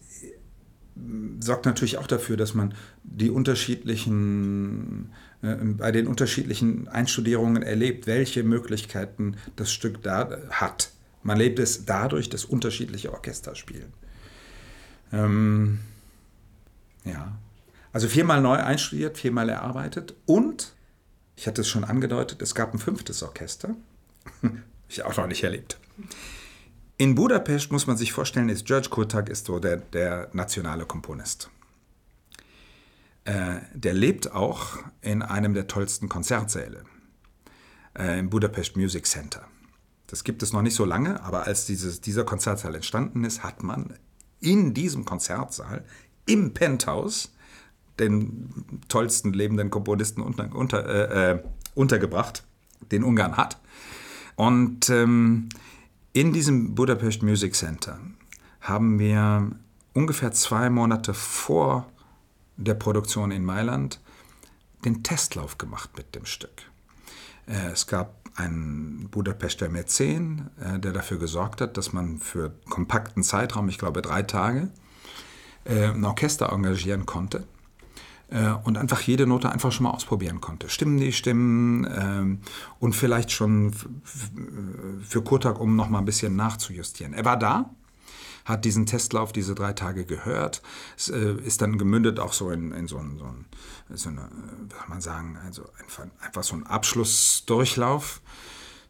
sorgt 1.41 1.67
natürlich 1.67 1.99
auch 1.99 2.07
dafür, 2.07 2.37
dass 2.37 2.55
man 2.55 2.75
die 3.05 3.31
unterschiedlichen, 3.31 5.11
äh, 5.13 5.26
bei 5.79 5.93
den 5.93 6.07
unterschiedlichen 6.07 6.89
Einstudierungen 6.89 7.63
erlebt, 7.63 8.07
welche 8.07 8.43
Möglichkeiten 8.43 9.37
das 9.57 9.73
Stück 9.73 10.03
da 10.03 10.39
hat. 10.51 10.91
Man 11.23 11.39
lebt 11.39 11.59
es 11.59 11.85
dadurch, 11.85 12.29
dass 12.29 12.45
unterschiedliche 12.45 13.13
Orchester 13.13 13.55
spielen. 13.55 13.93
Ähm, 15.13 15.81
ja, 17.05 17.37
Also 17.93 18.09
viermal 18.09 18.41
neu 18.41 18.57
einstudiert, 18.57 19.19
viermal 19.19 19.49
erarbeitet 19.49 20.15
und, 20.27 20.75
ich 21.37 21.47
hatte 21.47 21.63
es 21.63 21.69
schon 21.69 21.85
angedeutet, 21.85 22.43
es 22.43 22.55
gab 22.55 22.75
ein 22.75 22.79
fünftes 22.79 23.23
Orchester. 23.23 23.75
ich 24.89 25.03
auch 25.05 25.17
noch 25.17 25.27
nicht 25.27 25.45
erlebt. 25.45 25.79
In 26.99 27.15
Budapest 27.15 27.73
muss 27.73 27.87
man 27.87 27.97
sich 27.97 28.13
vorstellen, 28.13 28.49
ist 28.49 28.65
George 28.65 28.89
Kurtak 28.89 29.29
ist 29.29 29.47
so 29.47 29.59
der, 29.59 29.77
der 29.79 30.29
nationale 30.33 30.87
Komponist. 30.87 31.51
Äh, 33.27 33.61
der 33.75 33.93
lebt 33.93 34.31
auch 34.33 34.79
in 35.01 35.21
einem 35.21 35.53
der 35.53 35.67
tollsten 35.67 36.09
Konzertsäle, 36.09 36.85
äh, 37.99 38.21
im 38.21 38.31
Budapest 38.31 38.77
Music 38.77 39.05
Center. 39.05 39.43
Das 40.07 40.23
gibt 40.23 40.45
es 40.45 40.53
noch 40.53 40.63
nicht 40.63 40.77
so 40.77 40.85
lange, 40.85 41.21
aber 41.25 41.45
als 41.45 41.67
dieses, 41.67 42.01
dieser 42.01 42.23
Konzertsaal 42.23 42.77
entstanden 42.77 43.25
ist, 43.25 43.43
hat 43.43 43.65
man 43.65 43.95
in 44.39 44.75
diesem 44.75 45.05
Konzertsaal 45.05 45.85
im 46.25 46.55
Penthouse 46.55 47.35
den 47.99 48.85
tollsten 48.87 49.33
lebenden 49.33 49.71
Komponisten 49.71 50.23
unter, 50.23 50.55
unter, 50.55 50.87
äh, 50.87 51.33
äh, 51.33 51.43
untergebracht, 51.75 52.45
den 52.93 53.03
Ungarn 53.03 53.37
hat. 53.37 53.61
Und 54.37 54.89
ähm, 54.89 55.49
in 56.13 56.33
diesem 56.33 56.77
Budapest 56.77 57.25
Music 57.25 57.57
Center 57.57 57.99
haben 58.61 59.01
wir 59.01 59.51
ungefähr 59.95 60.31
zwei 60.31 60.71
Monate 60.71 61.13
vor 61.13 61.91
der 62.57 62.75
Produktion 62.75 63.31
in 63.31 63.45
Mailand 63.45 64.01
den 64.85 65.03
Testlauf 65.03 65.59
gemacht 65.59 65.91
mit 65.97 66.15
dem 66.15 66.27
Stück. 66.27 66.63
Äh, 67.47 67.73
es 67.73 67.87
gab 67.87 68.15
einen 68.37 69.09
Budapester 69.11 69.69
Mäzen, 69.69 70.51
äh, 70.61 70.79
der 70.79 70.93
dafür 70.93 71.19
gesorgt 71.19 71.61
hat, 71.61 71.77
dass 71.77 71.93
man 71.93 72.19
für 72.19 72.53
kompakten 72.69 73.23
Zeitraum, 73.23 73.69
ich 73.69 73.79
glaube 73.79 74.03
drei 74.03 74.23
Tage, 74.23 74.71
äh, 75.65 75.89
ein 75.89 76.05
Orchester 76.05 76.53
engagieren 76.53 77.07
konnte 77.07 77.45
und 78.65 78.77
einfach 78.77 79.03
jede 79.03 79.25
Note 79.25 79.53
einfach 79.53 79.71
schon 79.71 79.85
mal 79.85 79.91
ausprobieren 79.91 80.41
konnte. 80.41 80.69
Stimmen 80.69 80.99
die 80.99 81.13
Stimmen 81.13 82.41
und 82.81 82.93
vielleicht 82.93 83.31
schon 83.31 83.73
für 83.73 85.23
Kurtag, 85.23 85.61
um 85.61 85.77
noch 85.77 85.89
mal 85.89 86.01
ein 86.01 86.05
bisschen 86.07 86.35
nachzujustieren. 86.35 87.15
Er 87.15 87.25
war 87.25 87.39
da, 87.39 87.71
hat 88.47 88.65
diesen 88.65 88.87
Testlauf 88.87 89.33
diese 89.33 89.55
drei 89.55 89.73
Tage 89.73 90.07
gehört, 90.07 90.63
es, 90.97 91.11
äh, 91.11 91.35
ist 91.45 91.61
dann 91.61 91.79
gemündet 91.79 92.21
auch 92.21 92.33
so 92.33 92.51
in, 92.51 92.73
in 92.73 92.87
so, 92.87 92.97
ein, 92.97 93.19
so, 93.19 93.25
ein, 93.25 93.45
so 93.91 94.09
eine, 94.09 94.31
wie 94.63 94.75
kann 94.75 94.89
man 94.89 95.01
sagen, 95.01 95.37
also 95.45 95.65
einfach, 95.81 96.07
einfach 96.21 96.45
so 96.45 96.55
ein 96.55 96.65
Abschlussdurchlauf. 96.65 98.23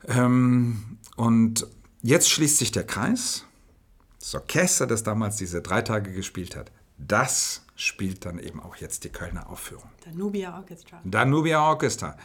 Ähm, 0.07 0.99
und 1.17 1.67
jetzt 2.03 2.31
schließt 2.31 2.59
sich 2.59 2.71
der 2.71 2.85
Kreis. 2.85 3.47
Das 4.21 4.35
Orchester, 4.35 4.87
das 4.87 5.03
damals 5.03 5.37
diese 5.37 5.63
drei 5.63 5.81
Tage 5.83 6.13
gespielt 6.13 6.55
hat, 6.55 6.71
das 6.99 7.63
spielt 7.77 8.25
dann 8.27 8.39
eben 8.39 8.61
auch 8.61 8.77
jetzt 8.77 9.05
die 9.05 9.11
Kölner 9.11 9.49
Aufführung. 9.49 9.89
Danubia 10.05 10.57
Orchestra. 10.57 11.01
Danubia 11.05 11.63
Orchestra. 11.63 12.17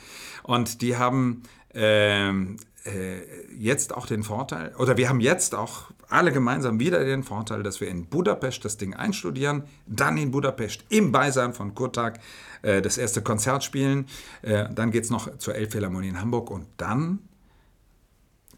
Und 0.44 0.82
die 0.82 0.98
haben 0.98 1.44
ähm, 1.74 2.58
äh, 2.86 3.20
jetzt 3.56 3.96
auch 3.96 4.08
den 4.08 4.24
Vorteil, 4.24 4.74
oder 4.78 4.98
wir 4.98 5.10
haben 5.10 5.20
jetzt 5.20 5.56
auch 5.56 5.92
alle 6.10 6.32
gemeinsam 6.32 6.80
wieder 6.80 7.04
den 7.04 7.24
Vorteil, 7.24 7.64
dass 7.64 7.80
wir 7.80 7.88
in 7.88 8.08
Budapest 8.08 8.66
das 8.66 8.78
Ding 8.78 8.94
einstudieren, 8.94 9.64
dann 9.86 10.18
in 10.18 10.32
Budapest 10.32 10.84
im 10.90 11.12
Beisein 11.12 11.54
von 11.54 11.76
Kurtag 11.76 12.20
äh, 12.62 12.82
das 12.82 12.98
erste 12.98 13.22
Konzert 13.22 13.64
spielen, 13.64 14.08
äh, 14.42 14.68
dann 14.74 14.92
geht 14.92 15.06
es 15.06 15.10
noch 15.10 15.38
zur 15.38 15.56
Elbphilharmonie 15.56 16.10
in 16.10 16.20
Hamburg 16.20 16.50
und 16.52 16.68
dann 16.78 17.20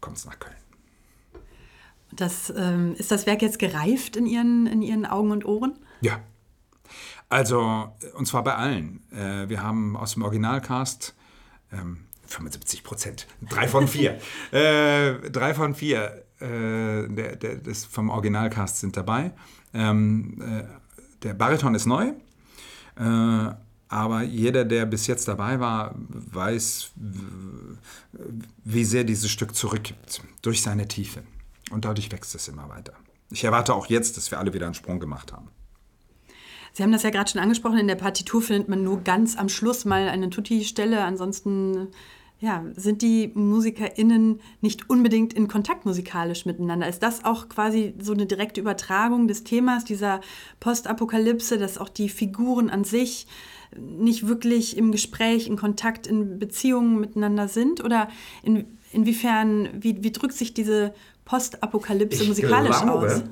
kommt 0.00 0.16
es 0.16 0.24
nach 0.24 0.38
Köln. 0.38 0.56
Das, 2.12 2.52
ähm, 2.56 2.94
ist 2.96 3.10
das 3.10 3.26
Werk 3.26 3.42
jetzt 3.42 3.58
gereift 3.58 4.16
in 4.16 4.26
Ihren, 4.26 4.66
in 4.66 4.82
Ihren 4.82 5.04
Augen 5.04 5.32
und 5.32 5.44
Ohren? 5.44 5.78
Ja. 6.00 6.20
Also, 7.28 7.92
und 8.14 8.26
zwar 8.26 8.44
bei 8.44 8.54
allen. 8.54 9.02
Äh, 9.10 9.48
wir 9.48 9.62
haben 9.62 9.96
aus 9.96 10.14
dem 10.14 10.22
Originalcast 10.22 11.14
ähm, 11.72 12.06
75 12.26 12.82
Prozent. 12.82 13.26
Drei 13.48 13.68
von 13.68 13.88
vier. 13.88 14.18
äh, 14.52 15.30
drei 15.30 15.54
von 15.54 15.74
vier 15.74 16.24
äh, 16.40 17.08
der, 17.08 17.36
der, 17.36 17.56
des, 17.56 17.84
vom 17.84 18.10
Originalcast 18.10 18.80
sind 18.80 18.96
dabei. 18.96 19.32
Ähm, 19.72 20.40
äh, 20.40 20.64
der 21.22 21.34
Bariton 21.34 21.74
ist 21.74 21.86
neu. 21.86 22.12
Äh, 22.96 23.54
aber 23.88 24.22
jeder, 24.22 24.64
der 24.64 24.86
bis 24.86 25.06
jetzt 25.06 25.28
dabei 25.28 25.60
war, 25.60 25.94
weiß, 25.96 26.92
wie 28.64 28.84
sehr 28.84 29.04
dieses 29.04 29.30
Stück 29.30 29.54
zurückgibt 29.54 30.22
durch 30.42 30.62
seine 30.62 30.88
Tiefe. 30.88 31.22
Und 31.70 31.84
dadurch 31.84 32.10
wächst 32.10 32.34
es 32.34 32.48
immer 32.48 32.68
weiter. 32.68 32.94
Ich 33.30 33.44
erwarte 33.44 33.74
auch 33.74 33.86
jetzt, 33.86 34.16
dass 34.16 34.30
wir 34.30 34.38
alle 34.38 34.52
wieder 34.52 34.66
einen 34.66 34.74
Sprung 34.74 35.00
gemacht 35.00 35.32
haben. 35.32 35.48
Sie 36.74 36.82
haben 36.82 36.92
das 36.92 37.04
ja 37.04 37.10
gerade 37.10 37.30
schon 37.30 37.40
angesprochen, 37.40 37.78
in 37.78 37.88
der 37.88 37.94
Partitur 37.94 38.42
findet 38.42 38.68
man 38.68 38.82
nur 38.82 39.00
ganz 39.02 39.36
am 39.36 39.48
Schluss 39.48 39.84
mal 39.84 40.08
eine 40.08 40.28
Tutti-Stelle, 40.28 41.02
ansonsten 41.02 41.88
ja, 42.40 42.64
sind 42.74 43.00
die 43.00 43.30
MusikerInnen 43.32 44.40
nicht 44.60 44.90
unbedingt 44.90 45.32
in 45.32 45.46
Kontakt 45.46 45.86
musikalisch 45.86 46.46
miteinander? 46.46 46.88
Ist 46.88 47.02
das 47.02 47.24
auch 47.24 47.48
quasi 47.48 47.94
so 48.00 48.12
eine 48.12 48.26
direkte 48.26 48.60
Übertragung 48.60 49.28
des 49.28 49.44
Themas 49.44 49.84
dieser 49.84 50.20
Postapokalypse, 50.58 51.58
dass 51.58 51.78
auch 51.78 51.88
die 51.88 52.08
Figuren 52.08 52.70
an 52.70 52.82
sich 52.82 53.28
nicht 53.78 54.26
wirklich 54.26 54.76
im 54.76 54.90
Gespräch, 54.90 55.46
in 55.46 55.56
Kontakt, 55.56 56.08
in 56.08 56.40
Beziehungen 56.40 57.00
miteinander 57.00 57.46
sind? 57.48 57.82
Oder 57.82 58.08
in, 58.42 58.66
inwiefern, 58.92 59.68
wie, 59.78 60.02
wie 60.02 60.12
drückt 60.12 60.34
sich 60.34 60.52
diese 60.52 60.92
Postapokalypse 61.24 62.24
ich 62.24 62.28
musikalisch 62.28 62.82
glaube, 62.82 63.06
aus? 63.06 63.22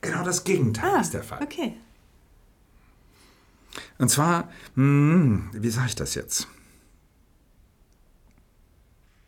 Genau 0.00 0.24
das 0.24 0.44
Gegenteil 0.44 0.90
ah, 0.96 1.00
ist 1.00 1.14
der 1.14 1.22
Fall. 1.22 1.40
Okay. 1.40 1.74
Und 3.98 4.08
zwar, 4.08 4.50
hm, 4.74 5.50
wie 5.52 5.70
sage 5.70 5.88
ich 5.88 5.94
das 5.94 6.14
jetzt? 6.14 6.48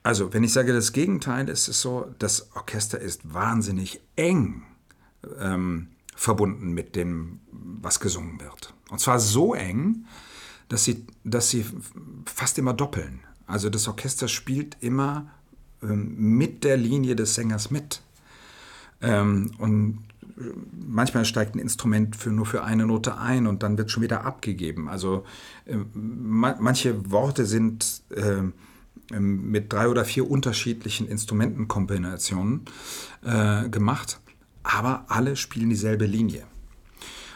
Also, 0.03 0.33
wenn 0.33 0.45
ich 0.45 0.53
sage 0.53 0.73
das 0.73 0.93
Gegenteil, 0.93 1.49
ist 1.49 1.67
es 1.67 1.81
so, 1.81 2.15
das 2.21 2.55
Orchester 2.55 3.01
ist 3.01 3.35
wahnsinnig 3.35 4.01
eng 4.15 4.63
ähm, 5.41 5.89
verbunden 6.15 6.73
mit 6.73 6.95
dem, 6.95 7.41
was 7.51 7.99
gesungen 7.99 8.41
wird. 8.41 8.73
Und 8.89 9.01
zwar 9.01 9.19
so 9.19 9.55
eng, 9.55 10.07
dass 10.69 10.85
sie, 10.85 11.07
dass 11.25 11.51
sie 11.51 11.65
fast 12.25 12.59
immer 12.59 12.73
doppeln. 12.73 13.21
Also 13.47 13.71
das 13.71 13.89
Orchester 13.89 14.29
spielt 14.29 14.77
immer 14.81 15.31
ähm, 15.83 16.15
mit 16.17 16.65
der 16.65 16.77
Linie 16.77 17.17
des 17.17 17.35
Sängers 17.35 17.71
mit. 17.71 18.01
Ähm, 19.01 19.53
und 19.59 20.05
manchmal 20.73 21.25
steigt 21.25 21.55
ein 21.55 21.59
Instrument 21.59 22.17
für, 22.17 22.31
nur 22.31 22.47
für 22.47 22.63
eine 22.63 22.87
Note 22.87 23.19
ein 23.19 23.47
und 23.47 23.63
dann 23.63 23.79
wird 23.79 23.91
schon 23.91 24.03
wieder 24.03 24.25
abgegeben. 24.25 24.89
Also 24.89 25.25
äh, 25.65 25.77
ma 25.95 26.57
manche 26.61 27.11
Worte 27.11 27.47
sind 27.47 28.03
äh, 28.11 28.43
ähm, 29.13 29.51
mit 29.51 29.73
drei 29.73 29.89
oder 29.89 30.05
vier 30.05 30.29
unterschiedlichen 30.31 31.09
Instrumentenkombinationen 31.09 32.65
äh, 33.25 33.69
gemacht, 33.69 34.21
aber 34.63 35.05
alle 35.09 35.37
spielen 35.37 35.71
dieselbe 35.71 36.07
Linie. 36.07 36.45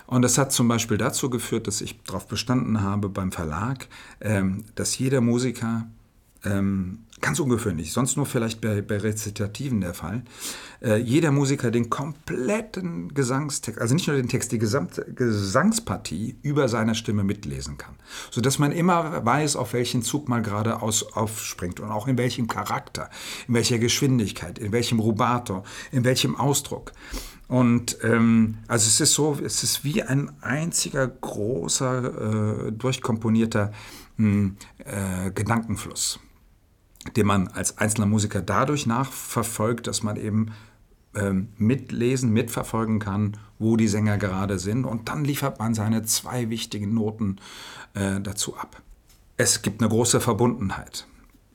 Und 0.06 0.22
das 0.22 0.38
hat 0.38 0.50
zum 0.52 0.66
Beispiel 0.66 0.98
dazu 0.98 1.30
geführt, 1.30 1.68
dass 1.68 1.80
ich 1.80 2.02
darauf 2.02 2.26
bestanden 2.26 2.82
habe 2.82 3.08
beim 3.08 3.30
Verlag, 3.30 3.86
ähm, 4.20 4.64
dass 4.74 4.98
jeder 4.98 5.20
Musiker 5.20 5.86
ähm, 6.44 7.04
ganz 7.20 7.40
ungewöhnlich, 7.40 7.92
sonst 7.92 8.16
nur 8.16 8.26
vielleicht 8.26 8.60
bei, 8.60 8.82
bei 8.82 8.98
Rezitativen 8.98 9.80
der 9.80 9.94
Fall, 9.94 10.22
äh, 10.82 10.96
jeder 10.96 11.30
Musiker 11.30 11.70
den 11.70 11.90
kompletten 11.90 13.12
Gesangstext, 13.14 13.80
also 13.80 13.94
nicht 13.94 14.06
nur 14.06 14.16
den 14.16 14.28
Text, 14.28 14.52
die 14.52 14.58
gesamte 14.58 15.04
Gesangspartie 15.12 16.36
über 16.42 16.68
seiner 16.68 16.94
Stimme 16.94 17.24
mitlesen 17.24 17.78
kann. 17.78 17.94
Sodass 18.30 18.58
man 18.58 18.72
immer 18.72 19.24
weiß, 19.24 19.56
auf 19.56 19.72
welchen 19.72 20.02
Zug 20.02 20.28
man 20.28 20.42
gerade 20.42 20.82
aus, 20.82 21.12
aufspringt 21.14 21.80
und 21.80 21.90
auch 21.90 22.08
in 22.08 22.18
welchem 22.18 22.48
Charakter, 22.48 23.10
in 23.48 23.54
welcher 23.54 23.78
Geschwindigkeit, 23.78 24.58
in 24.58 24.72
welchem 24.72 25.00
Rubato, 25.00 25.64
in 25.92 26.04
welchem 26.04 26.36
Ausdruck. 26.36 26.92
Und 27.48 27.98
ähm, 28.04 28.58
also 28.68 28.86
es 28.86 29.00
ist 29.00 29.14
so, 29.14 29.36
es 29.44 29.64
ist 29.64 29.84
wie 29.84 30.02
ein 30.02 30.30
einziger 30.40 31.08
großer, 31.08 32.68
äh, 32.68 32.72
durchkomponierter 32.72 33.72
mh, 34.16 34.26
hm, 34.26 34.56
äh, 34.84 35.30
Gedankenfluss 35.32 36.20
den 37.16 37.26
man 37.26 37.48
als 37.48 37.78
einzelner 37.78 38.06
Musiker 38.06 38.42
dadurch 38.42 38.86
nachverfolgt, 38.86 39.86
dass 39.86 40.02
man 40.02 40.16
eben 40.16 40.52
ähm, 41.14 41.48
mitlesen, 41.56 42.32
mitverfolgen 42.32 42.98
kann, 42.98 43.36
wo 43.58 43.76
die 43.76 43.88
Sänger 43.88 44.18
gerade 44.18 44.58
sind. 44.58 44.84
Und 44.84 45.08
dann 45.08 45.24
liefert 45.24 45.58
man 45.58 45.74
seine 45.74 46.02
zwei 46.02 46.50
wichtigen 46.50 46.94
Noten 46.94 47.36
äh, 47.94 48.20
dazu 48.20 48.56
ab. 48.56 48.82
Es 49.36 49.62
gibt 49.62 49.80
eine 49.80 49.88
große 49.88 50.20
Verbundenheit 50.20 51.06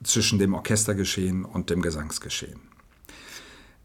zwischen 0.02 0.38
dem 0.38 0.54
Orchestergeschehen 0.54 1.44
und 1.44 1.70
dem 1.70 1.82
Gesangsgeschehen. 1.82 2.60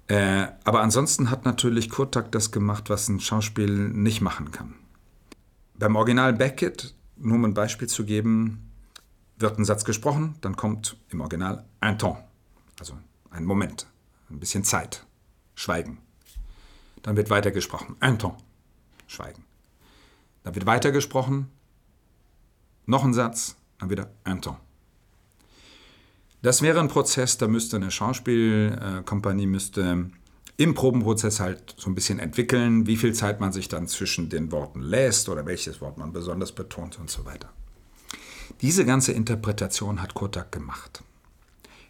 Äh, 0.08 0.48
aber 0.63 0.82
ansonsten 0.82 1.30
hat 1.30 1.46
natürlich 1.46 1.89
Kurtak 1.89 2.32
das 2.32 2.51
gemacht, 2.51 2.89
was 2.89 3.08
ein 3.08 3.20
Schauspiel 3.20 3.89
nicht 3.89 4.22
machen 4.22 4.51
kann. 4.51 4.74
Beim 5.75 5.96
Original 5.96 6.34
Beckett, 6.34 6.94
nur 7.15 7.36
um 7.36 7.46
ein 7.46 7.53
Beispiel 7.53 7.88
zu 7.88 8.03
geben, 8.03 8.71
wird 9.42 9.58
ein 9.58 9.66
Satz 9.66 9.86
gesprochen, 9.86 10.36
dann 10.42 10.56
kommt 10.56 10.98
im 11.10 11.22
Original 11.22 11.66
un 11.84 11.98
temps, 11.98 12.20
also 12.80 12.98
ein 13.30 13.46
Moment, 13.46 13.88
ein 14.30 14.40
bisschen 14.40 14.64
Zeit, 14.64 15.06
Schweigen. 15.56 16.00
Dann 17.02 17.18
wird 17.18 17.30
weitergesprochen, 17.30 17.96
un 18.02 18.20
temps, 18.20 18.44
Schweigen. 19.08 19.44
Dann 20.44 20.56
wird 20.56 20.66
weitergesprochen, 20.66 21.50
noch 22.86 23.04
ein 23.04 23.14
Satz, 23.14 23.56
dann 23.80 23.90
wieder 23.90 24.12
un 24.28 24.42
temps. 24.42 24.60
Das 26.42 26.62
wäre 26.62 26.80
ein 26.80 26.88
Prozess, 26.88 27.38
da 27.38 27.48
müsste 27.48 27.76
eine 27.76 27.92
Schauspielkompanie 27.92 29.46
müsste 29.46 30.10
im 30.58 30.74
Probenprozess 30.74 31.40
halt 31.40 31.76
so 31.78 31.90
ein 31.90 31.96
bisschen 31.96 32.20
entwickeln, 32.20 32.86
wie 32.86 32.98
viel 32.98 33.14
Zeit 33.14 33.40
man 33.40 33.52
sich 33.52 33.68
dann 33.68 33.88
zwischen 33.88 34.30
den 34.30 34.52
Worten 34.52 34.82
lässt 34.82 35.30
oder 35.30 35.46
welches 35.46 35.82
Wort 35.82 35.98
man 35.98 36.14
besonders 36.14 36.52
betont 36.52 37.00
und 37.00 37.10
so 37.10 37.26
weiter. 37.26 37.52
Diese 38.62 38.86
ganze 38.86 39.12
Interpretation 39.12 40.01
hat 40.01 40.13
Kotak 40.13 40.51
gemacht. 40.51 41.03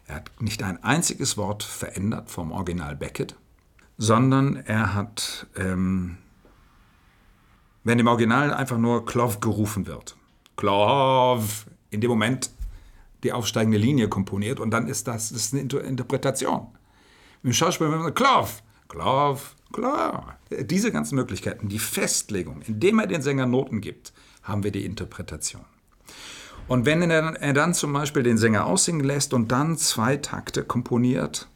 Er 0.06 0.16
hat 0.16 0.30
nicht 0.40 0.62
ein 0.62 0.82
einziges 0.82 1.36
Wort 1.36 1.62
verändert 1.62 2.30
vom 2.30 2.50
Original 2.50 2.96
Beckett, 2.96 3.36
sondern 3.98 4.56
er 4.56 4.94
hat, 4.94 5.46
ähm, 5.56 6.16
wenn 7.84 7.98
im 7.98 8.06
Original 8.06 8.54
einfach 8.54 8.78
nur 8.78 9.04
Clove 9.04 9.38
gerufen 9.40 9.86
wird, 9.86 10.16
Clove, 10.56 11.46
in 11.90 12.00
dem 12.00 12.10
Moment 12.10 12.50
die 13.22 13.32
aufsteigende 13.32 13.78
Linie 13.78 14.08
komponiert 14.08 14.58
und 14.58 14.70
dann 14.70 14.88
ist 14.88 15.06
das, 15.06 15.28
das 15.28 15.52
ist 15.52 15.54
eine 15.54 15.62
Interpretation. 15.62 16.68
Im 17.42 17.52
Schauspiel 17.52 17.90
wenn 17.90 17.98
man 17.98 18.14
Clove, 18.14 18.50
Clove, 18.88 19.40
Clove. 19.72 20.36
Diese 20.64 20.90
ganzen 20.90 21.16
Möglichkeiten, 21.16 21.68
die 21.68 21.78
Festlegung, 21.78 22.62
indem 22.62 22.98
er 22.98 23.06
den 23.06 23.22
Sänger 23.22 23.46
Noten 23.46 23.80
gibt, 23.80 24.12
haben 24.42 24.64
wir 24.64 24.70
die 24.70 24.84
Interpretation. 24.84 25.64
Und 26.68 26.86
wenn 26.86 27.10
er, 27.10 27.52
dann 27.52 27.74
zum 27.74 27.92
Beispiel 27.92 28.22
den 28.22 28.38
Sänger 28.38 28.66
aussingen 28.66 29.04
lässt 29.04 29.34
und 29.34 29.52
dann 29.52 29.76
zwei 29.76 30.16
Takte 30.16 30.64
komponiert 30.64 31.48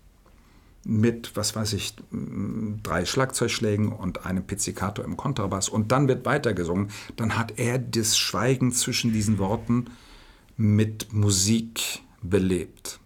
mit, 0.84 1.34
was 1.34 1.56
weiß 1.56 1.72
ich, 1.72 1.94
drei 2.82 3.04
Schlagzeugschlägen 3.04 3.92
und 3.92 4.24
einem 4.24 4.46
Pizzicato 4.46 5.02
im 5.02 5.16
Kontrabass 5.16 5.68
und 5.68 5.90
dann 5.90 6.06
wird 6.06 6.24
weitergesungen, 6.24 6.90
dann 7.16 7.36
hat 7.36 7.58
er 7.58 7.78
das 7.78 8.16
Schweigen 8.16 8.72
zwischen 8.72 9.12
diesen 9.12 9.38
Worten 9.38 9.86
mit 10.56 11.12
Musik 11.12 12.02
belebt. 12.22 13.00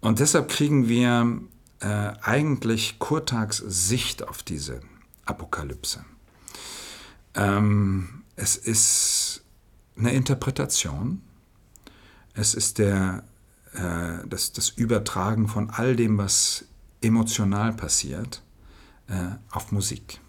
Und 0.00 0.18
deshalb 0.18 0.48
kriegen 0.48 0.88
wir 0.88 1.40
äh, 1.80 2.12
eigentlich 2.22 2.98
Kurtags 2.98 3.58
Sicht 3.58 4.26
auf 4.26 4.42
diese 4.42 4.80
Apokalypse. 5.24 6.04
Ähm, 7.34 8.22
es 8.36 8.56
ist 8.56 9.23
eine 9.96 10.12
Interpretation. 10.12 11.22
Es 12.34 12.54
ist 12.54 12.78
der, 12.78 13.24
äh, 13.74 14.26
das, 14.26 14.52
das 14.52 14.70
Übertragen 14.70 15.48
von 15.48 15.70
all 15.70 15.96
dem, 15.96 16.18
was 16.18 16.64
emotional 17.00 17.72
passiert, 17.72 18.42
äh, 19.08 19.36
auf 19.50 19.72
Musik. 19.72 20.20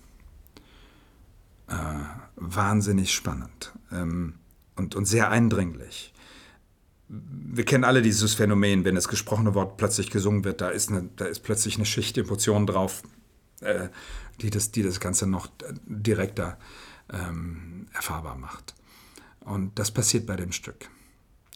Äh, 1.68 1.74
wahnsinnig 2.36 3.14
spannend 3.14 3.74
ähm, 3.92 4.36
und, 4.76 4.94
und 4.94 5.06
sehr 5.06 5.32
eindringlich. 5.32 6.14
Wir 7.08 7.66
kennen 7.66 7.84
alle 7.84 8.02
dieses 8.02 8.34
Phänomen, 8.34 8.84
wenn 8.84 8.96
das 8.96 9.08
gesprochene 9.08 9.56
Wort 9.56 9.78
plötzlich 9.78 10.12
gesungen 10.12 10.44
wird, 10.44 10.62
da 10.62 10.70
ist, 10.70 10.90
eine, 10.90 11.10
da 11.16 11.26
ist 11.26 11.42
plötzlich 11.42 11.76
eine 11.78 11.86
Schicht 11.86 12.18
Emotionen 12.18 12.68
drauf, 12.68 13.04
äh, 13.62 13.90
die, 14.42 14.50
das, 14.50 14.72
die 14.72 14.84
das 14.84 15.00
Ganze 15.00 15.28
noch 15.28 15.48
direkter 15.86 16.58
ähm, 17.12 17.88
erfahrbar 17.94 18.36
macht. 18.38 18.76
Und 19.46 19.78
das 19.80 19.92
passiert 19.92 20.26
bei 20.26 20.36
dem 20.36 20.52
Stück. 20.52 20.90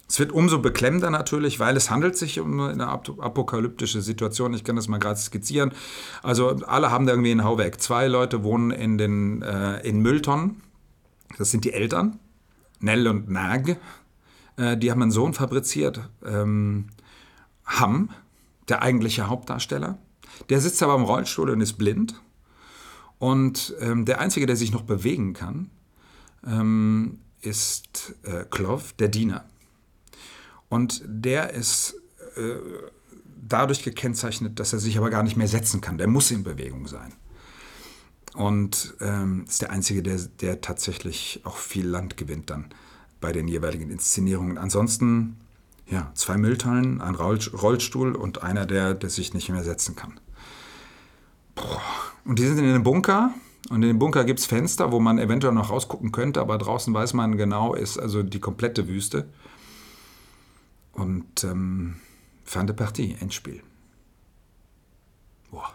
Es 0.08 0.18
wird 0.18 0.32
umso 0.32 0.60
beklemmender 0.60 1.12
natürlich, 1.12 1.60
weil 1.60 1.78
es 1.78 1.92
handelt 1.92 2.18
sich 2.18 2.40
um 2.40 2.60
eine 2.60 2.88
apokalyptische 2.88 4.02
Situation. 4.02 4.56
Ich 4.56 4.64
kann 4.64 4.76
das 4.76 4.88
mal 4.88 4.98
gerade 4.98 5.20
skizzieren. 5.20 5.72
Also 6.24 6.50
alle 6.66 6.90
haben 6.90 7.06
da 7.06 7.14
irgendwie 7.14 7.32
ein 7.32 7.44
Hauwerk. 7.44 7.80
Zwei 7.80 8.08
Leute 8.08 8.44
wohnen 8.44 8.72
in, 8.72 8.98
den, 8.98 9.44
äh, 9.44 9.88
in 9.88 10.00
Mülltonnen. 10.00 10.62
Das 11.38 11.52
sind 11.52 11.64
die 11.64 11.74
Eltern, 11.74 12.20
Nell 12.80 13.08
und 13.08 13.30
Nag. 13.30 13.78
Äh, 14.58 14.78
die 14.78 14.90
haben 14.90 15.02
einen 15.04 15.12
Sohn 15.12 15.34
fabriziert, 15.34 16.10
ähm, 16.26 16.88
Ham, 17.66 18.10
der 18.68 18.82
eigentliche 18.82 19.28
Hauptdarsteller. 19.28 20.00
Der 20.50 20.60
sitzt 20.60 20.82
aber 20.82 20.96
im 20.96 21.04
Rollstuhl 21.04 21.52
und 21.52 21.62
ist 21.62 21.74
blind. 21.74 22.20
Und 23.20 23.76
ähm, 23.80 24.06
der 24.06 24.20
Einzige, 24.20 24.48
der 24.48 24.56
sich 24.56 24.72
noch 24.72 24.84
bewegen 24.84 25.34
kann, 25.34 25.70
ähm, 26.48 27.20
ist 27.42 28.16
äh, 28.24 28.46
Klov, 28.50 28.94
der 28.94 29.08
Diener. 29.08 29.46
Und 30.70 31.02
der 31.06 31.52
ist 31.54 31.96
äh, 32.36 32.56
dadurch 33.42 33.84
gekennzeichnet, 33.84 34.60
dass 34.60 34.74
er 34.74 34.80
sich 34.80 34.98
aber 34.98 35.10
gar 35.10 35.24
nicht 35.24 35.38
mehr 35.38 35.48
setzen 35.48 35.82
kann. 35.82 35.98
Der 35.98 36.08
muss 36.08 36.32
in 36.32 36.44
Bewegung 36.44 36.88
sein. 36.88 37.14
Und 38.36 38.94
ähm, 39.02 39.46
ist 39.48 39.62
der 39.62 39.72
Einzige, 39.72 40.04
der, 40.04 40.20
der 40.40 40.62
tatsächlich 40.62 41.42
auch 41.44 41.58
viel 41.58 41.88
Land 41.88 42.16
gewinnt 42.16 42.50
dann 42.50 42.70
bei 43.20 43.32
den 43.32 43.48
jeweiligen 43.48 43.90
Inszenierungen. 43.90 44.58
Ansonsten, 44.58 45.38
ja, 45.88 46.12
zwei 46.14 46.38
Mülltonnen, 46.38 47.02
ein 47.02 47.16
Rollstuhl 47.16 48.16
und 48.16 48.44
einer, 48.44 48.66
der, 48.66 48.94
der 48.94 49.10
sich 49.10 49.34
nicht 49.34 49.50
mehr 49.50 49.64
setzen 49.64 49.96
kann. 49.96 50.20
Boah. 51.56 51.82
Und 52.24 52.38
die 52.38 52.46
sind 52.46 52.60
in 52.60 52.66
einem 52.66 52.84
Bunker 52.84 53.34
und 53.70 53.84
in 53.84 53.90
dem 53.90 54.00
Bunker 54.00 54.24
gibt 54.24 54.40
es 54.40 54.46
Fenster, 54.46 54.92
wo 54.92 55.00
man 55.00 55.20
eventuell 55.20 55.54
noch 55.54 55.70
rausgucken 55.70 56.12
könnte, 56.12 56.40
aber 56.40 56.58
draußen 56.58 56.94
weiß 56.94 57.14
man 57.14 57.38
genau, 57.38 57.74
ist 57.74 57.98
also 57.98 58.24
die 58.24 58.40
komplette 58.40 58.88
Wüste. 58.88 59.30
Und 60.94 61.44
ähm, 61.44 61.96
fin 62.44 62.66
de 62.66 62.76
partie, 62.76 63.16
Endspiel. 63.20 63.62
Boah. 65.52 65.74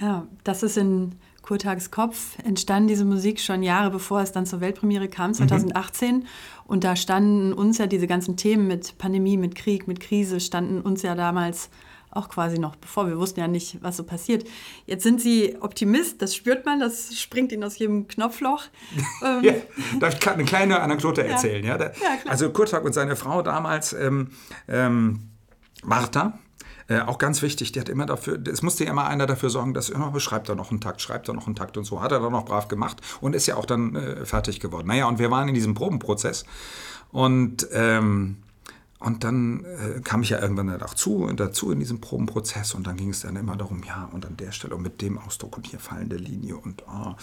Ja, 0.00 0.26
das 0.44 0.62
ist 0.62 0.76
in 0.76 1.14
Kurtags 1.42 1.90
Kopf 1.90 2.38
entstand 2.44 2.88
diese 2.88 3.04
Musik 3.04 3.40
schon 3.40 3.62
Jahre 3.62 3.90
bevor 3.90 4.20
es 4.20 4.32
dann 4.32 4.46
zur 4.46 4.60
Weltpremiere 4.60 5.08
kam, 5.08 5.34
2018. 5.34 6.16
Mhm. 6.16 6.24
Und 6.66 6.84
da 6.84 6.96
standen 6.96 7.52
uns 7.52 7.78
ja 7.78 7.86
diese 7.86 8.06
ganzen 8.06 8.36
Themen 8.36 8.68
mit 8.68 8.96
Pandemie, 8.98 9.36
mit 9.36 9.54
Krieg, 9.54 9.88
mit 9.88 10.00
Krise, 10.00 10.40
standen 10.40 10.80
uns 10.80 11.02
ja 11.02 11.14
damals 11.14 11.68
auch 12.12 12.28
quasi 12.28 12.58
noch 12.58 12.76
bevor. 12.76 13.08
Wir 13.08 13.18
wussten 13.18 13.40
ja 13.40 13.48
nicht, 13.48 13.82
was 13.82 13.96
so 13.96 14.04
passiert. 14.04 14.46
Jetzt 14.86 15.02
sind 15.02 15.20
Sie 15.20 15.56
Optimist, 15.60 16.22
das 16.22 16.36
spürt 16.36 16.66
man, 16.66 16.78
das 16.78 17.18
springt 17.18 17.52
Ihnen 17.52 17.64
aus 17.64 17.78
jedem 17.78 18.06
Knopfloch. 18.06 18.64
Ähm. 19.24 19.44
ja, 19.44 19.52
darf 20.00 20.14
ich 20.14 20.28
eine 20.28 20.44
kleine 20.44 20.80
Anekdote 20.80 21.24
erzählen? 21.24 21.64
Ja, 21.64 21.78
ja, 21.78 21.86
ja 21.86 21.92
also 22.26 22.50
Kurtag 22.50 22.84
und 22.84 22.92
seine 22.92 23.14
Frau 23.14 23.42
damals, 23.42 23.92
ähm, 23.92 24.30
ähm, 24.68 25.30
Martha, 25.84 26.38
äh, 26.88 27.00
auch 27.00 27.18
ganz 27.18 27.40
wichtig, 27.42 27.72
die 27.72 27.80
hat 27.80 27.88
immer 27.88 28.06
dafür, 28.06 28.38
es 28.50 28.62
musste 28.62 28.84
ja 28.84 28.90
immer 28.90 29.06
einer 29.06 29.26
dafür 29.26 29.50
sorgen, 29.50 29.74
dass 29.74 29.88
immer 29.88 30.18
schreibt 30.18 30.48
er 30.48 30.54
noch 30.56 30.70
einen 30.70 30.80
Takt, 30.80 31.00
schreibt 31.00 31.28
er 31.28 31.34
noch 31.34 31.46
einen 31.46 31.54
Takt 31.54 31.76
und 31.76 31.84
so. 31.84 32.00
Hat 32.00 32.12
er 32.12 32.20
dann 32.20 32.32
noch 32.32 32.44
brav 32.44 32.68
gemacht 32.68 33.00
und 33.20 33.34
ist 33.34 33.46
ja 33.46 33.56
auch 33.56 33.66
dann 33.66 33.94
äh, 33.94 34.26
fertig 34.26 34.60
geworden. 34.60 34.88
Naja, 34.88 35.06
und 35.06 35.18
wir 35.18 35.30
waren 35.30 35.48
in 35.48 35.54
diesem 35.54 35.74
Probenprozess 35.74 36.44
und 37.12 37.68
ähm, 37.72 38.38
und 39.02 39.24
dann 39.24 39.64
äh, 39.64 40.00
kam 40.00 40.22
ich 40.22 40.30
ja 40.30 40.40
irgendwann 40.40 40.68
dazu, 40.78 41.28
dazu 41.34 41.72
in 41.72 41.80
diesem 41.80 42.00
Probenprozess 42.00 42.74
und 42.74 42.86
dann 42.86 42.96
ging 42.96 43.10
es 43.10 43.20
dann 43.20 43.36
immer 43.36 43.56
darum, 43.56 43.82
ja, 43.84 44.08
und 44.12 44.24
an 44.26 44.36
der 44.36 44.52
Stelle 44.52 44.76
und 44.76 44.82
mit 44.82 45.02
dem 45.02 45.18
Ausdruck 45.18 45.56
und 45.56 45.66
hier 45.66 45.80
fallende 45.80 46.16
Linie 46.16 46.56
und, 46.56 46.84
oh, 46.86 47.14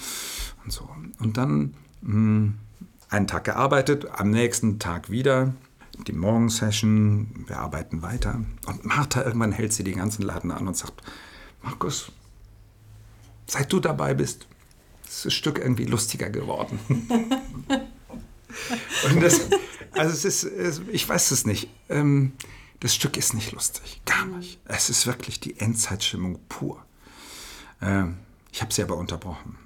und 0.64 0.72
so. 0.72 0.90
Und 1.20 1.38
dann 1.38 1.74
mh, 2.02 2.12
hm, 2.12 2.54
einen 3.10 3.28
Tag 3.28 3.46
gearbeitet, 3.46 4.08
am 4.12 4.30
nächsten 4.30 4.80
Tag 4.80 5.10
wieder 5.10 5.54
die 6.08 6.14
Morgensession, 6.14 7.46
wir 7.48 7.60
arbeiten 7.60 8.02
weiter. 8.02 8.42
Und 8.68 8.86
Martha 8.86 9.24
irgendwann 9.24 9.52
hält 9.52 9.74
sie 9.74 9.84
den 9.84 9.98
ganzen 9.98 10.22
Laden 10.24 10.52
an 10.52 10.68
und 10.68 10.78
sagt, 10.78 11.02
Markus, 11.64 12.12
seit 13.48 13.72
du 13.72 13.80
dabei 13.80 14.14
bist, 14.14 14.48
ist 15.08 15.26
das 15.26 15.34
Stück 15.34 15.60
irgendwie 15.60 15.86
lustiger 15.86 16.30
geworden. 16.30 16.80
und 19.10 19.24
das, 19.24 19.42
also 19.94 20.28
es 20.28 20.44
ist, 20.44 20.82
ich 20.92 21.08
weiß 21.08 21.32
es 21.32 21.46
nicht. 21.46 21.70
Ähm, 21.90 22.34
das 22.80 22.96
Stück 22.96 23.18
ist 23.18 23.34
nicht 23.34 23.52
lustig, 23.52 24.02
gar 24.06 24.26
nicht. 24.26 24.60
Es 24.66 24.90
ist 24.90 25.06
wirklich 25.06 25.40
die 25.40 25.60
Endzeitstimmung 25.60 26.40
pur. 26.48 26.84
Ähm, 27.82 28.18
ich 28.52 28.62
habe 28.62 28.74
sie 28.74 28.82
aber 28.82 28.96
unterbrochen, 28.96 29.58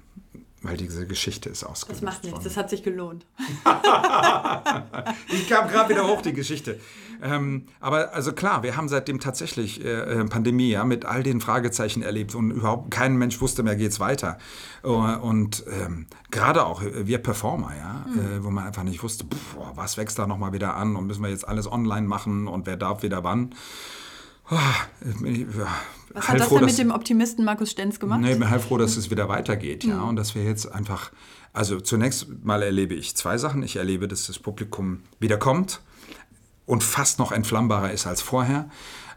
weil 0.64 0.76
diese 0.78 1.06
Geschichte 1.06 1.50
ist 1.50 1.62
ausgelöst 1.62 2.02
Das 2.02 2.14
macht 2.14 2.24
nichts, 2.24 2.42
das 2.42 2.56
hat 2.56 2.70
sich 2.70 2.82
gelohnt. 2.82 3.26
ich 5.28 5.48
kam 5.48 5.68
gerade 5.68 5.90
wieder 5.90 6.06
hoch, 6.06 6.22
die 6.22 6.32
Geschichte. 6.32 6.80
Ähm, 7.22 7.66
aber 7.80 8.14
also 8.14 8.32
klar, 8.32 8.62
wir 8.62 8.76
haben 8.76 8.88
seitdem 8.88 9.20
tatsächlich 9.20 9.84
äh, 9.84 9.88
äh, 9.88 10.24
Pandemie 10.24 10.70
ja, 10.70 10.84
mit 10.84 11.04
all 11.04 11.22
den 11.22 11.40
Fragezeichen 11.40 12.02
erlebt 12.02 12.34
und 12.34 12.50
überhaupt 12.50 12.90
kein 12.90 13.16
Mensch 13.16 13.40
wusste 13.40 13.62
mehr, 13.62 13.76
geht 13.76 13.92
es 13.92 14.00
weiter. 14.00 14.38
Uh, 14.82 15.16
und 15.22 15.64
ähm, 15.70 16.06
gerade 16.30 16.64
auch 16.64 16.82
äh, 16.82 17.06
wir 17.06 17.18
Performer, 17.18 17.72
ja, 17.76 18.06
mhm. 18.08 18.18
äh, 18.18 18.44
wo 18.44 18.50
man 18.50 18.66
einfach 18.66 18.82
nicht 18.82 19.02
wusste, 19.02 19.24
pff, 19.24 19.56
was 19.74 19.96
wächst 19.96 20.18
da 20.18 20.26
nochmal 20.26 20.52
wieder 20.52 20.76
an 20.76 20.96
und 20.96 21.06
müssen 21.06 21.22
wir 21.22 21.30
jetzt 21.30 21.46
alles 21.46 21.70
online 21.70 22.06
machen 22.06 22.48
und 22.48 22.66
wer 22.66 22.76
darf 22.76 23.02
wieder 23.02 23.22
wann. 23.22 23.54
Oh, 24.50 24.54
ja, 24.54 25.68
was 26.12 26.28
hat 26.28 26.38
das 26.38 26.48
froh, 26.48 26.58
denn 26.58 26.66
mit 26.66 26.78
dem 26.78 26.90
Optimisten 26.90 27.44
Markus 27.44 27.70
Stenz 27.70 27.98
gemacht? 27.98 28.20
Nee, 28.20 28.32
ich 28.32 28.38
bin 28.38 28.50
halb 28.50 28.62
froh, 28.62 28.78
dass 28.78 28.96
es 28.96 29.10
wieder 29.10 29.28
weitergeht, 29.28 29.84
ja, 29.84 29.96
mhm. 29.96 30.10
und 30.10 30.16
dass 30.16 30.34
wir 30.34 30.44
jetzt 30.44 30.70
einfach, 30.70 31.10
also 31.52 31.80
zunächst 31.80 32.26
mal 32.44 32.62
erlebe 32.62 32.94
ich 32.94 33.16
zwei 33.16 33.38
Sachen. 33.38 33.62
Ich 33.62 33.76
erlebe, 33.76 34.06
dass 34.06 34.26
das 34.26 34.38
Publikum 34.38 35.00
wieder 35.18 35.38
kommt 35.38 35.80
und 36.66 36.84
fast 36.84 37.18
noch 37.18 37.32
entflammbarer 37.32 37.90
ist 37.92 38.06
als 38.06 38.22
vorher. 38.22 38.68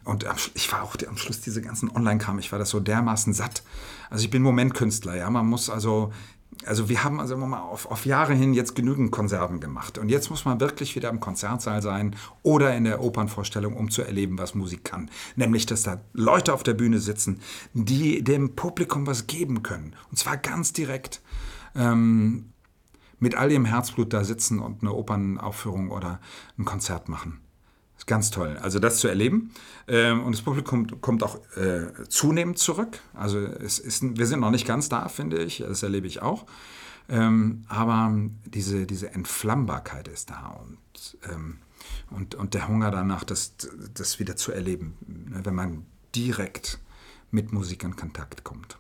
Und 0.05 0.25
ich 0.53 0.71
war 0.71 0.83
auch 0.83 0.95
am 1.05 1.17
Schluss 1.17 1.41
diese 1.41 1.61
ganzen 1.61 1.91
Online-Kram, 1.91 2.39
ich 2.39 2.53
war 2.53 2.59
das 2.59 2.69
so 2.69 2.79
dermaßen 2.79 3.33
satt. 3.33 3.61
Also 4.09 4.23
ich 4.23 4.29
bin 4.29 4.41
Momentkünstler, 4.41 5.17
ja. 5.17 5.29
Man 5.29 5.45
muss 5.45 5.69
also 5.69 6.13
also 6.67 6.89
wir 6.89 7.03
haben 7.03 7.19
also 7.19 7.37
mal 7.37 7.61
auf, 7.61 7.89
auf 7.89 8.05
Jahre 8.05 8.33
hin 8.33 8.53
jetzt 8.53 8.75
genügend 8.75 9.11
Konserven 9.11 9.59
gemacht. 9.59 9.97
Und 9.97 10.09
jetzt 10.09 10.29
muss 10.29 10.45
man 10.45 10.59
wirklich 10.59 10.95
wieder 10.95 11.09
im 11.09 11.19
Konzertsaal 11.19 11.81
sein 11.81 12.15
oder 12.43 12.75
in 12.75 12.83
der 12.83 13.01
Opernvorstellung, 13.01 13.75
um 13.75 13.89
zu 13.89 14.01
erleben, 14.01 14.37
was 14.37 14.55
Musik 14.55 14.83
kann. 14.83 15.09
Nämlich, 15.35 15.65
dass 15.65 15.83
da 15.83 16.01
Leute 16.13 16.53
auf 16.53 16.63
der 16.63 16.73
Bühne 16.73 16.99
sitzen, 16.99 17.41
die 17.73 18.23
dem 18.23 18.55
Publikum 18.55 19.07
was 19.07 19.27
geben 19.27 19.63
können. 19.63 19.95
Und 20.11 20.17
zwar 20.17 20.37
ganz 20.37 20.73
direkt. 20.73 21.21
Ähm, 21.75 22.53
mit 23.19 23.35
all 23.35 23.51
ihrem 23.51 23.65
Herzblut 23.65 24.13
da 24.13 24.23
sitzen 24.23 24.59
und 24.59 24.81
eine 24.81 24.93
Opernaufführung 24.93 25.89
oder 25.89 26.19
ein 26.57 26.65
Konzert 26.65 27.09
machen. 27.09 27.39
Ganz 28.07 28.31
toll. 28.31 28.57
Also 28.61 28.79
das 28.79 28.99
zu 28.99 29.09
erleben. 29.09 29.51
Ähm, 29.87 30.23
und 30.23 30.31
das 30.31 30.41
Publikum 30.41 31.01
kommt 31.01 31.23
auch 31.23 31.39
äh, 31.57 31.87
zunehmend 32.07 32.57
zurück. 32.57 32.99
Also 33.13 33.37
es 33.39 33.79
ist, 33.79 34.17
wir 34.17 34.25
sind 34.25 34.39
noch 34.39 34.49
nicht 34.49 34.65
ganz 34.65 34.87
da, 34.87 35.09
finde 35.09 35.43
ich. 35.43 35.57
Das 35.59 35.83
erlebe 35.83 36.07
ich 36.07 36.21
auch. 36.21 36.45
Ähm, 37.09 37.65
aber 37.67 38.13
diese, 38.45 38.85
diese 38.85 39.11
Entflammbarkeit 39.11 40.07
ist 40.07 40.29
da 40.29 40.47
und, 40.47 41.17
ähm, 41.29 41.57
und, 42.09 42.35
und 42.35 42.53
der 42.53 42.67
Hunger 42.69 42.91
danach, 42.91 43.25
das, 43.25 43.55
das 43.93 44.19
wieder 44.19 44.37
zu 44.37 44.51
erleben, 44.51 44.97
ne, 45.05 45.41
wenn 45.43 45.55
man 45.55 45.85
direkt 46.15 46.79
mit 47.31 47.51
Musik 47.51 47.83
in 47.83 47.95
Kontakt 47.95 48.43
kommt. 48.45 48.77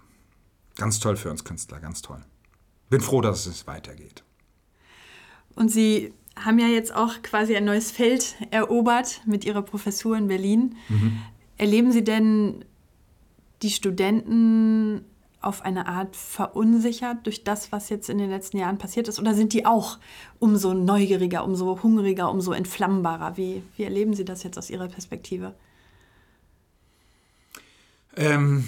Ganz 0.75 0.99
toll 0.99 1.17
für 1.17 1.29
uns 1.29 1.43
Künstler, 1.43 1.79
ganz 1.79 2.01
toll. 2.01 2.21
Bin 2.89 3.01
froh, 3.01 3.21
dass 3.21 3.45
es 3.45 3.67
weitergeht. 3.67 4.23
Und 5.55 5.69
Sie 5.69 6.13
haben 6.43 6.59
ja 6.59 6.67
jetzt 6.67 6.95
auch 6.95 7.21
quasi 7.21 7.55
ein 7.55 7.65
neues 7.65 7.91
Feld 7.91 8.35
erobert 8.51 9.21
mit 9.25 9.45
Ihrer 9.45 9.61
Professur 9.61 10.17
in 10.17 10.27
Berlin. 10.27 10.75
Mhm. 10.89 11.19
Erleben 11.57 11.91
Sie 11.91 12.03
denn 12.03 12.65
die 13.61 13.71
Studenten 13.71 15.05
auf 15.41 15.63
eine 15.63 15.87
Art 15.87 16.15
verunsichert 16.15 17.25
durch 17.25 17.43
das, 17.43 17.71
was 17.71 17.89
jetzt 17.89 18.09
in 18.09 18.17
den 18.17 18.29
letzten 18.29 18.57
Jahren 18.57 18.77
passiert 18.77 19.07
ist? 19.07 19.19
Oder 19.19 19.33
sind 19.33 19.53
die 19.53 19.65
auch 19.65 19.97
umso 20.39 20.73
neugieriger, 20.73 21.43
umso 21.43 21.81
hungriger, 21.83 22.31
umso 22.31 22.51
entflammbarer? 22.51 23.37
Wie, 23.37 23.63
wie 23.75 23.83
erleben 23.83 24.13
Sie 24.13 24.25
das 24.25 24.43
jetzt 24.43 24.57
aus 24.57 24.69
Ihrer 24.69 24.87
Perspektive? 24.87 25.53
Ähm, 28.15 28.67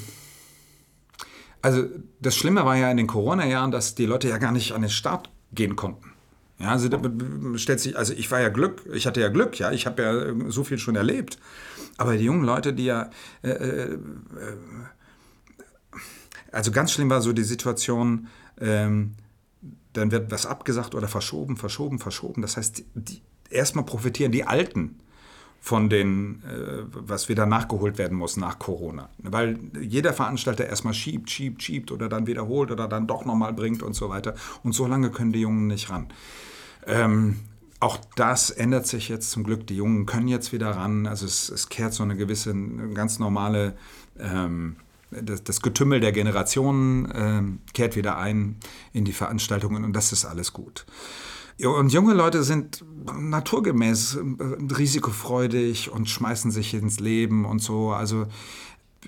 also 1.61 1.83
das 2.19 2.35
Schlimme 2.35 2.65
war 2.65 2.77
ja 2.77 2.89
in 2.91 2.97
den 2.97 3.07
Corona-Jahren, 3.07 3.71
dass 3.71 3.95
die 3.95 4.05
Leute 4.05 4.29
ja 4.29 4.37
gar 4.37 4.51
nicht 4.51 4.73
an 4.73 4.81
den 4.81 4.91
Start 4.91 5.29
gehen 5.51 5.75
konnten. 5.75 6.08
Ja, 6.59 6.71
also 6.71 6.89
stellt 7.55 7.79
sich, 7.79 7.97
also 7.97 8.13
ich 8.13 8.29
war 8.31 8.41
ja 8.41 8.49
Glück, 8.49 8.83
ich 8.93 9.07
hatte 9.07 9.21
ja 9.21 9.29
Glück, 9.29 9.57
ja, 9.59 9.71
ich 9.71 9.85
habe 9.85 10.03
ja 10.03 10.51
so 10.51 10.65
viel 10.65 10.77
schon 10.77 10.97
erlebt. 10.97 11.39
Aber 11.97 12.17
die 12.17 12.25
jungen 12.25 12.43
Leute, 12.43 12.73
die 12.73 12.85
ja, 12.85 13.09
äh, 13.43 13.49
äh, 13.49 13.97
also 16.51 16.71
ganz 16.71 16.91
schlimm 16.91 17.09
war 17.09 17.21
so 17.21 17.31
die 17.31 17.43
Situation, 17.43 18.27
ähm, 18.59 19.15
dann 19.93 20.11
wird 20.11 20.31
was 20.31 20.45
abgesagt 20.45 20.95
oder 20.95 21.07
verschoben, 21.07 21.55
verschoben, 21.55 21.99
verschoben. 21.99 22.41
Das 22.41 22.57
heißt, 22.57 22.83
die, 22.93 23.21
erstmal 23.49 23.85
profitieren 23.85 24.31
die 24.31 24.43
Alten 24.43 24.99
von 25.61 25.89
den, 25.89 26.43
äh, 26.43 26.83
was 26.91 27.29
wieder 27.29 27.45
nachgeholt 27.45 27.97
werden 27.97 28.17
muss 28.17 28.37
nach 28.37 28.59
Corona. 28.59 29.09
Weil 29.17 29.59
jeder 29.79 30.13
Veranstalter 30.13 30.65
erstmal 30.65 30.93
schiebt, 30.93 31.29
schiebt, 31.29 31.61
schiebt 31.63 31.91
oder 31.91 32.07
dann 32.07 32.27
wiederholt 32.27 32.71
oder 32.71 32.87
dann 32.87 33.07
doch 33.07 33.25
nochmal 33.25 33.53
bringt 33.53 33.83
und 33.83 33.93
so 33.93 34.09
weiter. 34.09 34.35
Und 34.63 34.73
so 34.73 34.87
lange 34.87 35.09
können 35.09 35.33
die 35.33 35.41
Jungen 35.41 35.67
nicht 35.67 35.89
ran. 35.89 36.07
Ähm, 36.85 37.39
auch 37.79 37.97
das 38.15 38.49
ändert 38.49 38.87
sich 38.87 39.07
jetzt 39.07 39.31
zum 39.31 39.43
Glück. 39.43 39.65
Die 39.67 39.75
Jungen 39.75 40.05
können 40.05 40.27
jetzt 40.27 40.51
wieder 40.51 40.71
ran. 40.71 41.07
Also 41.07 41.25
es, 41.25 41.49
es 41.49 41.69
kehrt 41.69 41.93
so 41.93 42.03
eine 42.03 42.17
gewisse, 42.17 42.53
ganz 42.93 43.19
normale, 43.19 43.77
ähm, 44.19 44.75
das, 45.11 45.43
das, 45.43 45.61
Getümmel 45.61 46.01
der 46.01 46.11
Generationen 46.11 47.11
ähm, 47.15 47.59
kehrt 47.73 47.95
wieder 47.95 48.17
ein 48.17 48.57
in 48.93 49.05
die 49.05 49.13
Veranstaltungen 49.13 49.83
und 49.83 49.93
das 49.93 50.11
ist 50.11 50.25
alles 50.25 50.53
gut. 50.53 50.85
Und 51.61 51.91
junge 51.91 52.13
Leute 52.13 52.43
sind 52.43 52.85
naturgemäß 53.05 54.15
äh, 54.15 54.73
risikofreudig 54.73 55.91
und 55.91 56.09
schmeißen 56.09 56.51
sich 56.51 56.73
ins 56.73 56.99
Leben 56.99 57.45
und 57.45 57.59
so. 57.59 57.91
Also 57.91 58.27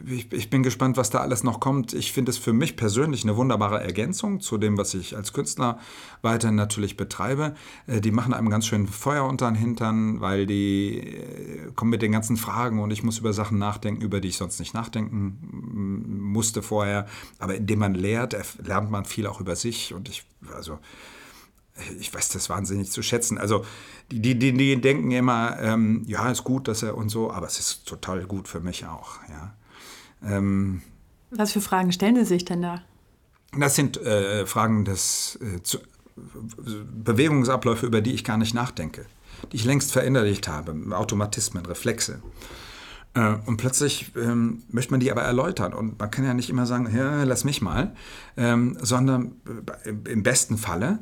ich, 0.08 0.32
ich, 0.32 0.49
bin 0.49 0.63
gespannt, 0.63 0.95
was 0.95 1.10
da 1.10 1.19
alles 1.19 1.43
noch 1.43 1.60
kommt. 1.60 1.93
Ich 1.93 2.13
finde 2.13 2.32
es 2.32 2.38
für 2.38 2.54
mich 2.54 2.77
persönlich 2.77 3.23
eine 3.23 3.36
wunderbare 3.36 3.82
Ergänzung 3.82 4.39
zu 4.39 4.58
dem, 4.58 4.77
was 4.77 4.93
ich 4.93 5.15
als 5.15 5.34
Künstler 5.34 5.80
weiterhin 6.21 6.56
natürlich 6.56 6.95
betreibe. 6.95 7.56
Äh, 7.88 8.01
die 8.01 8.12
machen 8.12 8.34
einem 8.34 8.49
ganz 8.49 8.67
schön 8.67 8.88
Feuer 8.88 9.25
unter 9.25 9.49
den 9.49 9.56
Hintern, 9.56 10.21
weil 10.21 10.45
die 10.45 10.99
äh, 10.99 11.71
kommen 11.75 11.91
mit 11.91 12.01
den 12.01 12.12
ganzen 12.12 12.38
Fragen 12.38 12.80
und 12.80 12.91
ich 12.91 13.04
muss 13.04 13.19
über 13.19 13.34
Sachen 13.34 13.58
nachdenken, 13.58 14.01
über 14.01 14.21
die 14.21 14.30
ich 14.30 14.38
sonst 14.38 14.60
nicht 14.60 14.73
nachdenken 14.73 16.32
musste 16.32 16.62
vorher. 16.62 17.08
Aber 17.39 17.56
indem 17.56 17.80
man 17.80 17.93
lehrt, 17.93 18.36
lernt 18.63 18.91
man 18.91 19.06
viel 19.06 19.27
auch 19.27 19.41
über 19.41 19.56
sich 19.56 19.93
und 19.93 20.08
ich, 20.08 20.23
also 20.56 20.80
ich 21.99 22.13
weiß 22.13 22.30
das 22.30 22.49
wahnsinnig 22.49 22.91
zu 22.91 23.01
schätzen. 23.01 23.38
Also 23.38 23.65
die, 24.12 24.38
die, 24.38 24.54
die 24.54 24.80
denken 24.80 25.12
immer, 25.12 25.58
ähm, 25.60 26.04
ja, 26.08 26.30
ist 26.30 26.43
gut, 26.43 26.67
dass 26.67 26.84
er 26.84 26.95
und 26.95 27.10
so, 27.10 27.32
aber 27.32 27.47
es 27.47 27.60
ist 27.60 27.86
total 27.86 28.25
gut 28.25 28.47
für 28.47 28.60
mich 28.60 28.86
auch. 28.86 29.19
Ja. 29.30 29.54
Ähm, 30.23 30.81
Was 31.31 31.51
für 31.51 31.62
Fragen 31.62 31.91
stellen 31.91 32.15
Sie 32.15 32.25
sich 32.25 32.45
denn 32.45 32.62
da? 32.62 32.81
Das 33.57 33.75
sind 33.75 33.97
äh, 33.97 34.45
Fragen 34.45 34.86
des 34.86 35.39
äh, 35.41 35.62
zu, 35.62 35.79
Bewegungsabläufe, 36.15 37.86
über 37.86 38.01
die 38.01 38.13
ich 38.13 38.23
gar 38.23 38.38
nicht 38.38 38.53
nachdenke, 38.53 39.05
die 39.51 39.57
ich 39.57 39.65
längst 39.65 39.91
verinnerlicht 39.91 40.47
habe, 40.47 40.75
Automatismen, 40.95 41.65
Reflexe. 41.65 42.21
Äh, 43.13 43.36
und 43.45 43.57
plötzlich 43.57 44.12
ähm, 44.15 44.63
möchte 44.69 44.91
man 44.91 44.99
die 44.99 45.12
aber 45.12 45.23
erläutern. 45.23 45.73
Und 45.73 45.99
man 45.99 46.12
kann 46.12 46.25
ja 46.25 46.34
nicht 46.34 46.49
immer 46.49 46.65
sagen, 46.65 46.89
ja, 46.95 47.23
lass 47.23 47.43
mich 47.43 47.62
mal, 47.62 47.93
ähm, 48.38 48.77
sondern 48.81 49.34
äh, 49.86 50.12
im 50.12 50.23
besten 50.23 50.57
Falle 50.57 50.99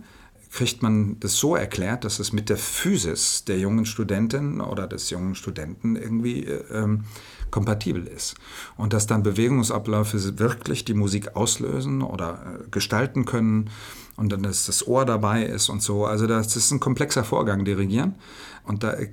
kriegt 0.52 0.82
man 0.82 1.20
das 1.20 1.38
so 1.38 1.56
erklärt, 1.56 2.04
dass 2.04 2.20
es 2.20 2.34
mit 2.34 2.50
der 2.50 2.58
Physis 2.58 3.46
der 3.46 3.60
jungen 3.60 3.86
Studentin 3.86 4.62
oder 4.62 4.88
des 4.88 5.10
jungen 5.10 5.36
Studenten 5.36 5.96
irgendwie 5.96 6.46
äh, 6.46 6.64
ähm, 6.74 7.04
kompatibel 7.52 8.08
ist. 8.08 8.36
Und 8.76 8.94
dass 8.94 9.08
dann 9.08 9.24
Bewegungsabläufe 9.24 10.40
wirklich 10.40 10.86
die 10.86 10.94
Musik 10.94 11.36
auslösen 11.36 12.02
oder 12.02 12.60
äh, 12.60 12.70
gestalten 12.70 13.26
können 13.26 13.70
und 14.18 14.32
dann 14.32 14.44
dass 14.44 14.66
das 14.66 14.88
Ohr 14.88 15.06
dabei 15.06 15.46
ist 15.46 15.70
und 15.70 15.82
so. 15.82 16.06
Also 16.06 16.28
das 16.28 16.56
ist 16.56 16.72
ein 16.72 16.80
komplexer 16.80 17.24
Vorgang, 17.24 17.64
dirigieren. 17.64 18.16
Und 18.64 18.84
da 18.84 18.94
äh, 18.94 19.10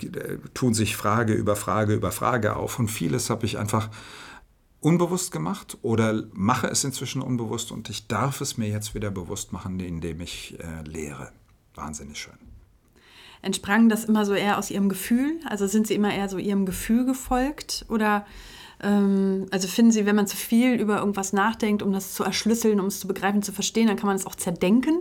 tun 0.55 0.75
sich 0.75 0.97
Frage 0.97 1.35
über 1.35 1.55
Frage 1.55 1.95
über 1.95 2.13
Frage 2.13 2.57
auf. 2.57 2.79
Und 2.79 2.89
vieles 2.89 3.31
habe 3.31 3.45
ich 3.47 3.59
einfach 3.59 3.91
unbewusst 4.87 5.33
gemacht 5.33 5.79
oder 5.83 6.23
mache 6.33 6.69
es 6.69 6.85
inzwischen 6.85 7.21
unbewusst 7.21 7.73
und 7.73 7.91
ich 7.91 8.07
darf 8.07 8.41
es 8.41 8.57
mir 8.57 8.69
jetzt 8.69 8.95
wieder 8.95 9.11
bewusst 9.11 9.53
machen, 9.53 9.81
indem 9.81 10.21
ich 10.21 10.57
äh, 10.61 10.89
lehre. 10.89 11.33
Wahnsinnig 11.75 12.19
schön. 12.19 12.39
Entsprang 13.43 13.89
das 13.89 14.05
immer 14.05 14.25
so 14.25 14.33
eher 14.33 14.59
aus 14.59 14.71
Ihrem 14.71 14.89
Gefühl? 14.89 15.41
Also 15.45 15.67
sind 15.67 15.89
Sie 15.89 15.95
immer 15.95 16.15
eher 16.15 16.29
so 16.29 16.39
Ihrem 16.39 16.67
Gefühl 16.67 17.05
gefolgt? 17.05 17.85
Oder 17.89 18.27
ähm, 18.81 19.47
also 19.51 19.67
finden 19.67 19.91
Sie, 19.91 20.07
wenn 20.07 20.15
man 20.15 20.29
zu 20.29 20.37
viel 20.37 20.75
über 20.81 20.99
irgendwas 20.99 21.33
nachdenkt, 21.33 21.83
um 21.83 21.93
das 21.93 22.15
zu 22.15 22.23
erschlüsseln, 22.23 22.79
um 22.79 22.87
es 22.87 23.01
zu 23.01 23.09
begreifen, 23.09 23.43
zu 23.43 23.51
verstehen, 23.51 23.89
dann 23.89 23.97
kann 23.97 24.07
man 24.07 24.15
es 24.15 24.25
auch 24.25 24.37
zerdenken? 24.37 25.01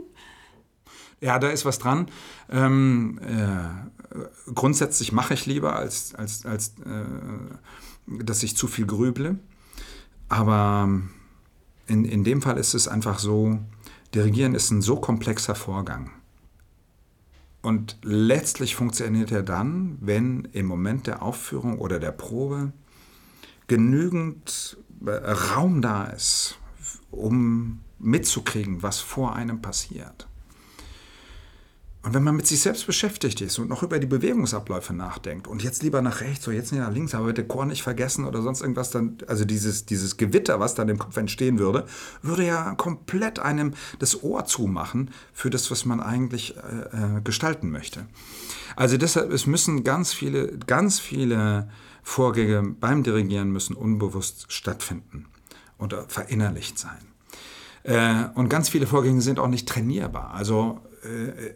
Ja, 1.22 1.38
da 1.38 1.50
ist 1.50 1.64
was 1.64 1.78
dran. 1.78 2.08
Ähm, 2.50 3.20
äh, 3.22 4.52
grundsätzlich 4.52 5.12
mache 5.12 5.36
ich 5.36 5.46
lieber, 5.46 5.76
als, 5.76 6.16
als, 6.16 6.44
als 6.44 6.70
äh, 6.88 7.06
dass 8.08 8.42
ich 8.42 8.58
zu 8.58 8.66
viel 8.66 8.88
grüble. 8.88 9.38
Aber 10.30 10.90
in, 11.88 12.06
in 12.06 12.24
dem 12.24 12.42
Fall 12.42 12.58
ist 12.58 12.74
es 12.74 12.88
einfach 12.88 13.20
so, 13.20 13.60
Dirigieren 14.16 14.56
ist 14.56 14.72
ein 14.72 14.82
so 14.82 14.96
komplexer 14.96 15.56
Vorgang. 15.56 16.10
Und 17.62 17.98
letztlich 18.02 18.74
funktioniert 18.76 19.32
er 19.32 19.44
dann, 19.44 19.98
wenn 20.00 20.48
im 20.54 20.68
Moment 20.68 21.06
der 21.08 21.22
Aufführung 21.22 21.80
oder 21.80 22.00
der 22.00 22.12
Probe 22.12 22.72
genügend 23.68 24.78
äh, 25.06 25.10
Raum 25.12 25.82
da 25.82 26.06
ist, 26.06 26.58
um 27.12 27.82
mitzukriegen, 28.00 28.84
was 28.84 29.00
vor 29.00 29.36
einem 29.36 29.62
passiert. 29.62 30.30
Und 32.06 32.14
wenn 32.14 32.22
man 32.22 32.36
mit 32.36 32.46
sich 32.46 32.62
selbst 32.62 32.86
beschäftigt 32.86 33.42
ist 33.42 33.58
und 33.58 33.68
noch 33.68 33.82
über 33.82 33.98
die 33.98 34.06
Bewegungsabläufe 34.06 34.94
nachdenkt 34.94 35.48
und 35.48 35.64
jetzt 35.64 35.82
lieber 35.82 36.04
nach 36.04 36.22
rechts 36.22 36.48
oder 36.48 36.56
jetzt 36.56 36.72
nicht 36.72 36.82
nach 36.82 36.92
links, 36.92 37.16
aber 37.16 37.26
bitte 37.26 37.44
Chor 37.44 37.66
nicht 37.66 37.82
vergessen 37.82 38.26
oder 38.26 38.44
sonst 38.44 38.62
irgendwas, 38.62 38.92
dann, 38.92 39.18
also 39.26 39.44
dieses, 39.44 39.88
dieses 39.88 40.16
Gewitter, 40.16 40.60
was 40.60 40.76
dann 40.76 40.88
im 40.88 41.00
Kopf 41.00 41.18
entstehen 41.18 41.58
würde, 41.58 41.88
würde 42.22 42.46
ja 42.46 42.76
komplett 42.76 43.40
einem 43.40 43.74
das 43.98 44.22
Ohr 44.22 44.46
zumachen 44.46 45.10
für 45.34 45.50
das, 45.50 45.72
was 45.72 45.86
man 45.86 46.00
eigentlich 46.00 46.56
äh, 46.58 47.18
äh 47.18 47.22
gestalten 47.24 47.72
möchte. 47.72 48.06
Also 48.76 48.98
deshalb, 48.98 49.32
es 49.32 49.48
müssen 49.48 49.84
ganz 49.84 50.14
viele, 50.14 50.60
ganz 50.60 51.00
viele 51.00 51.70
Vorgänge 52.04 52.76
beim 52.80 53.02
Dirigieren 53.02 53.50
müssen 53.50 53.76
unbewusst 53.76 54.46
stattfinden 54.50 55.26
oder 55.80 56.06
verinnerlicht 56.08 56.78
sein. 56.78 57.00
Äh, 57.82 58.26
und 58.36 58.50
ganz 58.50 58.70
viele 58.70 58.86
Vorgänge 58.86 59.22
sind 59.22 59.40
auch 59.40 59.48
nicht 59.48 59.68
trainierbar. 59.68 60.36
Also 60.36 60.82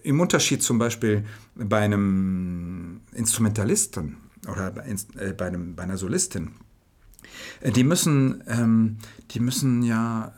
im 0.03 0.19
Unterschied 0.19 0.63
zum 0.63 0.79
Beispiel 0.79 1.25
bei 1.55 1.79
einem 1.79 3.01
Instrumentalisten 3.13 4.17
oder 4.47 4.71
bei, 4.71 4.95
äh, 5.17 5.43
einem, 5.43 5.75
bei 5.75 5.83
einer 5.83 5.97
Solistin, 5.97 6.51
äh, 7.61 7.71
die 7.71 7.83
müssen, 7.83 8.43
ähm, 8.47 8.97
die 9.31 9.39
müssen 9.39 9.83
ja 9.83 10.33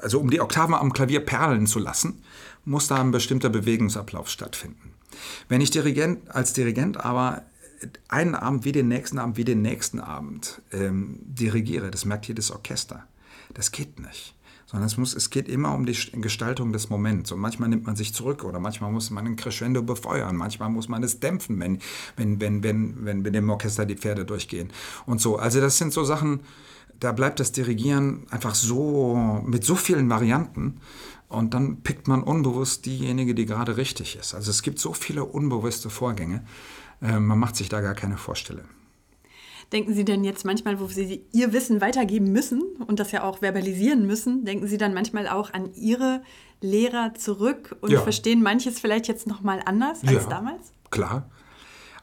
also 0.00 0.20
um 0.20 0.30
die 0.30 0.40
Oktaven 0.40 0.74
am 0.74 0.92
Klavier 0.92 1.20
perlen 1.20 1.66
zu 1.66 1.78
lassen, 1.80 2.22
muss 2.64 2.86
da 2.86 3.00
ein 3.00 3.10
bestimmter 3.10 3.48
Bewegungsablauf 3.48 4.28
stattfinden. 4.28 4.94
Wenn 5.48 5.60
ich 5.60 5.70
Dirigent, 5.70 6.30
als 6.30 6.52
Dirigent 6.52 7.04
aber 7.04 7.42
einen 8.08 8.34
Abend 8.34 8.64
wie 8.64 8.72
den 8.72 8.88
nächsten 8.88 9.18
Abend 9.18 9.36
wie 9.36 9.44
den 9.44 9.62
nächsten 9.62 10.00
Abend 10.00 10.62
ähm, 10.72 11.18
dirigiere, 11.22 11.90
das 11.90 12.04
merkt 12.04 12.26
jedes 12.26 12.50
Orchester. 12.50 13.06
Das 13.54 13.72
geht 13.72 13.98
nicht. 13.98 14.34
Sondern 14.70 14.86
es, 14.86 14.98
muss, 14.98 15.14
es 15.14 15.30
geht 15.30 15.48
immer 15.48 15.74
um 15.74 15.86
die 15.86 15.96
Gestaltung 16.20 16.74
des 16.74 16.90
Moments. 16.90 17.32
Und 17.32 17.40
manchmal 17.40 17.70
nimmt 17.70 17.86
man 17.86 17.96
sich 17.96 18.12
zurück 18.12 18.44
oder 18.44 18.60
manchmal 18.60 18.92
muss 18.92 19.10
man 19.10 19.26
ein 19.26 19.36
Crescendo 19.36 19.82
befeuern, 19.82 20.36
manchmal 20.36 20.68
muss 20.68 20.88
man 20.88 21.02
es 21.02 21.20
dämpfen, 21.20 21.58
wenn, 21.58 21.78
wenn, 22.16 22.38
wenn, 22.38 22.62
wenn, 22.62 23.04
wenn, 23.04 23.24
wenn 23.24 23.32
dem 23.32 23.48
Orchester 23.48 23.86
die 23.86 23.96
Pferde 23.96 24.26
durchgehen. 24.26 24.70
Und 25.06 25.22
so. 25.22 25.36
Also 25.36 25.60
das 25.62 25.78
sind 25.78 25.94
so 25.94 26.04
Sachen, 26.04 26.40
da 27.00 27.12
bleibt 27.12 27.40
das 27.40 27.52
Dirigieren 27.52 28.26
einfach 28.30 28.54
so 28.54 29.42
mit 29.46 29.64
so 29.64 29.74
vielen 29.74 30.10
Varianten. 30.10 30.80
Und 31.28 31.54
dann 31.54 31.82
pickt 31.82 32.08
man 32.08 32.22
unbewusst 32.22 32.86
diejenige, 32.86 33.34
die 33.34 33.46
gerade 33.46 33.76
richtig 33.76 34.16
ist. 34.16 34.34
Also 34.34 34.50
es 34.50 34.62
gibt 34.62 34.78
so 34.78 34.92
viele 34.92 35.24
unbewusste 35.24 35.90
Vorgänge. 35.90 36.44
Äh, 37.02 37.20
man 37.20 37.38
macht 37.38 37.56
sich 37.56 37.68
da 37.68 37.80
gar 37.80 37.94
keine 37.94 38.16
Vorstellung. 38.16 38.64
Denken 39.72 39.92
Sie 39.92 40.04
denn 40.04 40.24
jetzt 40.24 40.44
manchmal, 40.44 40.80
wo 40.80 40.86
Sie 40.86 41.24
Ihr 41.32 41.52
Wissen 41.52 41.80
weitergeben 41.80 42.32
müssen 42.32 42.62
und 42.86 43.00
das 43.00 43.12
ja 43.12 43.22
auch 43.22 43.38
verbalisieren 43.38 44.06
müssen, 44.06 44.44
denken 44.44 44.66
Sie 44.66 44.78
dann 44.78 44.94
manchmal 44.94 45.28
auch 45.28 45.52
an 45.52 45.74
Ihre 45.74 46.22
Lehrer 46.60 47.14
zurück 47.14 47.76
und 47.80 47.90
ja. 47.90 48.00
verstehen 48.00 48.42
manches 48.42 48.80
vielleicht 48.80 49.08
jetzt 49.08 49.26
nochmal 49.26 49.60
anders 49.64 50.02
als 50.02 50.24
ja, 50.24 50.28
damals? 50.28 50.72
Klar. 50.90 51.28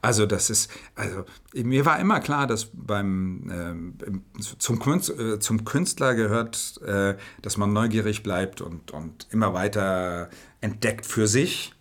Also 0.05 0.27
das 0.27 0.51
ist, 0.51 0.69
also 0.93 1.25
mir 1.55 1.83
war 1.83 1.99
immer 1.99 2.19
klar, 2.19 2.45
dass 2.45 2.69
beim 2.71 3.97
äh, 3.97 4.41
zum, 4.59 4.77
Künstler, 4.77 5.19
äh, 5.19 5.39
zum 5.39 5.65
Künstler 5.65 6.13
gehört, 6.13 6.79
äh, 6.85 7.15
dass 7.41 7.57
man 7.57 7.73
neugierig 7.73 8.21
bleibt 8.21 8.61
und, 8.61 8.91
und 8.91 9.27
immer 9.31 9.55
weiter 9.55 10.29
entdeckt 10.61 11.07
für 11.07 11.25
sich. 11.25 11.73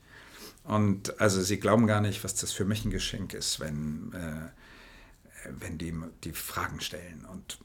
Und 0.65 1.21
also 1.21 1.43
sie 1.43 1.59
glauben 1.59 1.87
gar 1.87 2.01
nicht, 2.01 2.25
was 2.25 2.35
das 2.35 2.53
für 2.53 2.65
mich 2.65 2.87
ein 2.87 2.91
Geschenk 2.91 3.35
ist, 3.35 3.61
wenn 3.61 4.13
äh, 4.15 4.49
wenn 5.61 5.79
die 5.79 5.95
die 6.25 6.33
Fragen 6.33 6.81
stellen 6.81 7.25
und, 7.31 7.59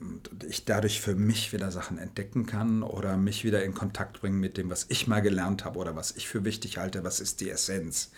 und, 0.00 0.44
ich 0.44 0.64
dadurch 0.64 1.00
für 1.00 1.14
mich 1.14 1.52
wieder 1.52 1.70
Sachen 1.70 1.98
entdecken 1.98 2.46
kann 2.46 2.82
oder 2.82 3.16
mich 3.16 3.44
wieder 3.44 3.64
in 3.64 3.74
Kontakt 3.74 4.20
bringen 4.20 4.40
mit 4.40 4.56
dem, 4.56 4.70
was 4.70 4.86
ich 4.88 5.06
mal 5.06 5.20
gelernt 5.20 5.64
habe 5.64 5.78
oder 5.78 5.94
was 5.94 6.16
ich 6.16 6.28
für 6.28 6.44
wichtig 6.44 6.78
halte, 6.78 7.04
was 7.04 7.20
ist 7.20 7.40
die 7.40 7.50
Essenz, 7.50 8.10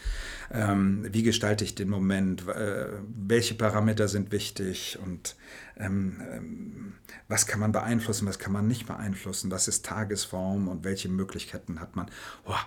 ähm, 0.50 1.06
wie 1.10 1.22
gestalte 1.22 1.64
ich 1.64 1.74
den 1.74 1.90
Moment, 1.90 2.48
äh, 2.48 2.88
welche 3.06 3.54
Parameter 3.54 4.08
sind 4.08 4.32
wichtig 4.32 4.98
und 5.02 5.36
ähm, 5.76 6.22
ähm, 6.32 6.92
was 7.28 7.46
kann 7.46 7.60
man 7.60 7.72
beeinflussen, 7.72 8.26
was 8.26 8.38
kann 8.38 8.52
man 8.52 8.66
nicht 8.66 8.86
beeinflussen, 8.86 9.50
was 9.50 9.68
ist 9.68 9.84
Tagesform 9.84 10.68
und 10.68 10.84
welche 10.84 11.08
Möglichkeiten 11.08 11.80
hat 11.80 11.96
man. 11.96 12.10
Boah, 12.44 12.60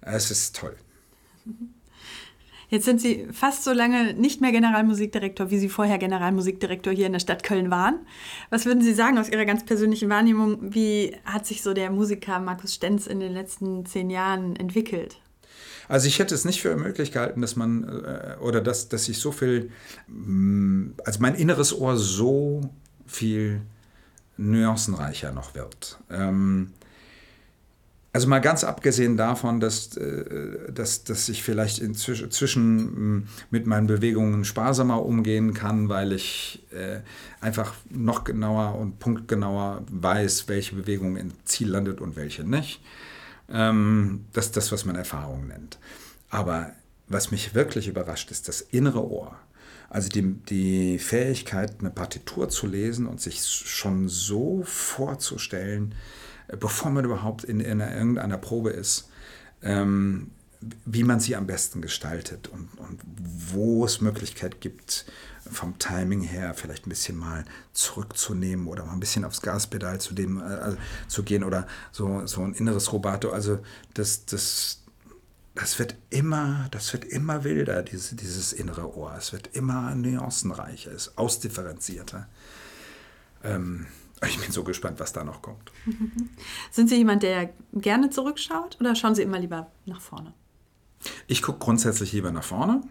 es 0.00 0.30
ist 0.30 0.56
toll. 0.56 0.76
Jetzt 2.74 2.86
sind 2.86 3.00
Sie 3.00 3.28
fast 3.30 3.62
so 3.62 3.72
lange 3.72 4.14
nicht 4.14 4.40
mehr 4.40 4.50
Generalmusikdirektor, 4.50 5.48
wie 5.52 5.58
Sie 5.58 5.68
vorher 5.68 5.96
Generalmusikdirektor 5.96 6.92
hier 6.92 7.06
in 7.06 7.12
der 7.12 7.20
Stadt 7.20 7.44
Köln 7.44 7.70
waren. 7.70 8.00
Was 8.50 8.66
würden 8.66 8.82
Sie 8.82 8.92
sagen 8.92 9.16
aus 9.16 9.28
Ihrer 9.28 9.44
ganz 9.44 9.64
persönlichen 9.64 10.10
Wahrnehmung? 10.10 10.58
Wie 10.74 11.16
hat 11.24 11.46
sich 11.46 11.62
so 11.62 11.72
der 11.72 11.92
Musiker 11.92 12.40
Markus 12.40 12.74
Stenz 12.74 13.06
in 13.06 13.20
den 13.20 13.32
letzten 13.32 13.86
zehn 13.86 14.10
Jahren 14.10 14.56
entwickelt? 14.56 15.20
Also 15.86 16.08
ich 16.08 16.18
hätte 16.18 16.34
es 16.34 16.44
nicht 16.44 16.62
für 16.62 16.74
möglich 16.74 17.12
gehalten, 17.12 17.42
dass 17.42 17.54
man 17.54 17.84
äh, 17.84 18.38
oder 18.40 18.60
dass, 18.60 18.88
dass 18.88 19.08
ich 19.08 19.18
so 19.18 19.30
viel, 19.30 19.70
mm, 20.08 20.94
also 21.04 21.20
mein 21.20 21.36
inneres 21.36 21.78
Ohr 21.78 21.96
so 21.96 22.72
viel 23.06 23.60
nuancenreicher 24.36 25.30
noch 25.30 25.54
wird. 25.54 26.00
Ähm, 26.10 26.72
also 28.14 28.28
mal 28.28 28.38
ganz 28.38 28.62
abgesehen 28.62 29.16
davon, 29.16 29.58
dass, 29.58 29.96
äh, 29.96 30.72
dass, 30.72 31.02
dass 31.02 31.28
ich 31.28 31.42
vielleicht 31.42 31.80
inzwischen 31.80 33.16
mm, 33.16 33.28
mit 33.50 33.66
meinen 33.66 33.88
Bewegungen 33.88 34.44
sparsamer 34.44 35.04
umgehen 35.04 35.52
kann, 35.52 35.88
weil 35.88 36.12
ich 36.12 36.64
äh, 36.72 37.00
einfach 37.40 37.74
noch 37.90 38.22
genauer 38.22 38.76
und 38.76 39.00
punktgenauer 39.00 39.82
weiß, 39.90 40.46
welche 40.46 40.76
Bewegung 40.76 41.16
im 41.16 41.32
Ziel 41.44 41.68
landet 41.68 42.00
und 42.00 42.14
welche 42.14 42.44
nicht. 42.44 42.80
Ähm, 43.50 44.26
das 44.32 44.46
ist 44.46 44.56
das, 44.56 44.70
was 44.70 44.84
man 44.84 44.94
Erfahrung 44.94 45.48
nennt. 45.48 45.80
Aber 46.30 46.70
was 47.08 47.32
mich 47.32 47.56
wirklich 47.56 47.88
überrascht, 47.88 48.30
ist 48.30 48.46
das 48.46 48.60
innere 48.60 49.10
Ohr. 49.10 49.36
Also 49.90 50.08
die, 50.08 50.22
die 50.22 51.00
Fähigkeit, 51.00 51.80
eine 51.80 51.90
Partitur 51.90 52.48
zu 52.48 52.68
lesen 52.68 53.06
und 53.06 53.20
sich 53.20 53.44
schon 53.44 54.08
so 54.08 54.62
vorzustellen, 54.62 55.96
bevor 56.48 56.90
man 56.90 57.04
überhaupt 57.04 57.44
in, 57.44 57.60
in 57.60 57.80
irgendeiner 57.80 58.38
Probe 58.38 58.70
ist, 58.70 59.08
ähm, 59.62 60.30
wie 60.84 61.04
man 61.04 61.20
sie 61.20 61.36
am 61.36 61.46
besten 61.46 61.82
gestaltet 61.82 62.48
und, 62.48 62.68
und 62.78 63.00
wo 63.04 63.84
es 63.84 64.00
Möglichkeit 64.00 64.60
gibt, 64.60 65.06
vom 65.50 65.78
Timing 65.78 66.22
her 66.22 66.54
vielleicht 66.54 66.86
ein 66.86 66.90
bisschen 66.90 67.18
mal 67.18 67.44
zurückzunehmen 67.72 68.66
oder 68.66 68.84
mal 68.84 68.92
ein 68.92 69.00
bisschen 69.00 69.24
aufs 69.24 69.42
Gaspedal 69.42 70.00
zu, 70.00 70.14
dem, 70.14 70.40
äh, 70.40 70.76
zu 71.06 71.22
gehen 71.22 71.44
oder 71.44 71.66
so, 71.92 72.26
so 72.26 72.42
ein 72.42 72.54
inneres 72.54 72.92
Robato. 72.92 73.30
Also 73.30 73.58
das, 73.92 74.24
das, 74.24 74.82
das 75.54 75.78
wird 75.78 75.96
immer, 76.08 76.68
das 76.70 76.92
wird 76.92 77.04
immer 77.04 77.44
wilder, 77.44 77.82
dieses, 77.82 78.16
dieses 78.16 78.52
innere 78.52 78.96
Ohr. 78.96 79.14
Es 79.18 79.32
wird 79.32 79.50
immer 79.54 79.94
nuancenreicher, 79.94 80.92
es 80.92 81.08
ist 81.08 81.18
ausdifferenzierter. 81.18 82.26
Ähm, 83.42 83.86
ich 84.26 84.38
bin 84.38 84.50
so 84.52 84.64
gespannt, 84.64 85.00
was 85.00 85.12
da 85.12 85.24
noch 85.24 85.42
kommt. 85.42 85.72
Sind 86.70 86.88
Sie 86.88 86.96
jemand, 86.96 87.22
der 87.22 87.50
gerne 87.72 88.10
zurückschaut 88.10 88.78
oder 88.80 88.94
schauen 88.94 89.14
Sie 89.14 89.22
immer 89.22 89.38
lieber 89.38 89.70
nach 89.86 90.00
vorne? 90.00 90.34
Ich 91.26 91.42
gucke 91.42 91.58
grundsätzlich 91.58 92.12
lieber 92.12 92.32
nach 92.32 92.44
vorne 92.44 92.82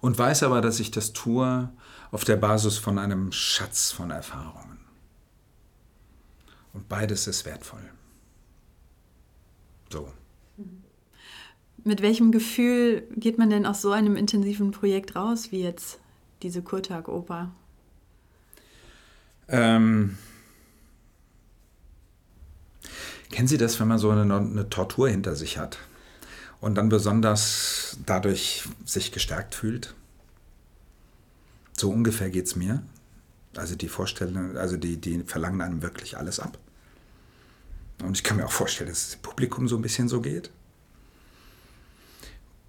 und 0.00 0.18
weiß 0.18 0.42
aber, 0.42 0.60
dass 0.60 0.80
ich 0.80 0.90
das 0.90 1.12
tue 1.12 1.70
auf 2.10 2.24
der 2.24 2.36
Basis 2.36 2.78
von 2.78 2.98
einem 2.98 3.32
Schatz 3.32 3.92
von 3.92 4.10
Erfahrungen. 4.10 4.78
Und 6.72 6.88
beides 6.88 7.26
ist 7.26 7.44
wertvoll. 7.46 7.90
So. 9.92 10.12
Mit 11.82 12.02
welchem 12.02 12.30
Gefühl 12.30 13.08
geht 13.16 13.38
man 13.38 13.50
denn 13.50 13.66
aus 13.66 13.82
so 13.82 13.90
einem 13.90 14.16
intensiven 14.16 14.70
Projekt 14.70 15.16
raus, 15.16 15.50
wie 15.50 15.62
jetzt 15.62 15.98
diese 16.42 16.62
Kurtag-Oper? 16.62 17.50
Ähm, 19.50 20.16
kennen 23.30 23.48
Sie 23.48 23.58
das, 23.58 23.78
wenn 23.80 23.88
man 23.88 23.98
so 23.98 24.10
eine, 24.10 24.22
eine 24.22 24.70
Tortur 24.70 25.08
hinter 25.08 25.34
sich 25.36 25.58
hat 25.58 25.78
und 26.60 26.76
dann 26.76 26.88
besonders 26.88 27.98
dadurch 28.06 28.64
sich 28.84 29.12
gestärkt 29.12 29.54
fühlt? 29.54 29.94
So 31.76 31.90
ungefähr 31.90 32.30
geht 32.30 32.46
es 32.46 32.56
mir. 32.56 32.82
Also 33.56 33.74
die 33.74 33.88
Vorstellung, 33.88 34.56
also 34.56 34.76
die, 34.76 34.96
die 34.96 35.24
verlangen 35.24 35.60
einem 35.60 35.82
wirklich 35.82 36.16
alles 36.16 36.38
ab. 36.38 36.58
Und 38.02 38.16
ich 38.16 38.24
kann 38.24 38.36
mir 38.36 38.46
auch 38.46 38.52
vorstellen, 38.52 38.88
dass 38.88 39.10
dem 39.10 39.22
Publikum 39.22 39.66
so 39.66 39.76
ein 39.76 39.82
bisschen 39.82 40.08
so 40.08 40.20
geht. 40.20 40.50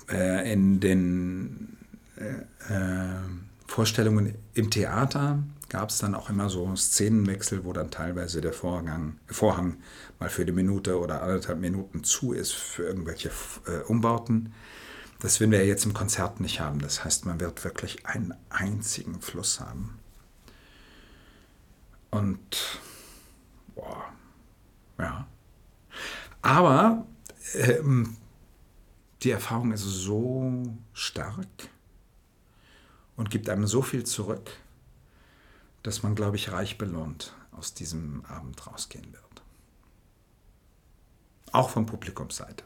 Äh, 0.10 0.52
in 0.52 0.80
den 0.80 1.78
äh, 2.18 2.74
äh, 2.74 3.20
Vorstellungen 3.68 4.36
im 4.54 4.70
Theater 4.70 5.44
gab 5.72 5.90
es 5.90 6.00
dann 6.00 6.16
auch 6.16 6.30
immer 6.30 6.50
so 6.50 6.76
Szenenwechsel, 6.76 7.64
wo 7.64 7.72
dann 7.72 7.92
teilweise 7.92 8.42
der 8.42 8.52
Vorgang, 8.52 9.18
Vorhang 9.28 9.78
mal 10.20 10.28
für 10.28 10.42
eine 10.42 10.52
Minute 10.52 11.00
oder 11.00 11.24
anderthalb 11.24 11.60
Minuten 11.60 12.04
zu 12.04 12.34
ist 12.34 12.52
für 12.52 12.84
irgendwelche 12.84 13.32
äh, 13.68 13.80
Umbauten. 13.88 14.54
Das 15.20 15.40
werden 15.40 15.52
wir 15.52 15.66
jetzt 15.66 15.86
im 15.86 15.94
Konzert 15.94 16.42
nicht 16.42 16.60
haben. 16.60 16.80
Das 16.80 17.06
heißt, 17.06 17.26
man 17.26 17.40
wird 17.40 17.64
wirklich 17.64 18.06
einen 18.06 18.34
einzigen 18.50 19.22
Fluss 19.22 19.62
haben. 19.62 19.98
Und, 22.10 22.82
boah, 23.74 24.12
ja. 25.00 25.26
Aber 26.42 27.08
ähm, 27.54 28.18
die 29.24 29.32
Erfahrung 29.32 29.72
ist 29.72 29.84
so 29.84 30.64
stark 30.92 31.48
und 33.16 33.30
gibt 33.30 33.48
einem 33.48 33.68
so 33.68 33.82
viel 33.82 34.04
zurück, 34.04 34.52
dass 35.84 36.04
man, 36.04 36.16
glaube 36.16 36.36
ich, 36.36 36.52
reich 36.52 36.78
belohnt 36.78 37.34
aus 37.52 37.74
diesem 37.74 38.24
Abend 38.26 38.66
rausgehen 38.68 39.12
wird. 39.12 39.22
Auch 41.52 41.70
von 41.70 41.86
Publikumsseite. 41.86 42.64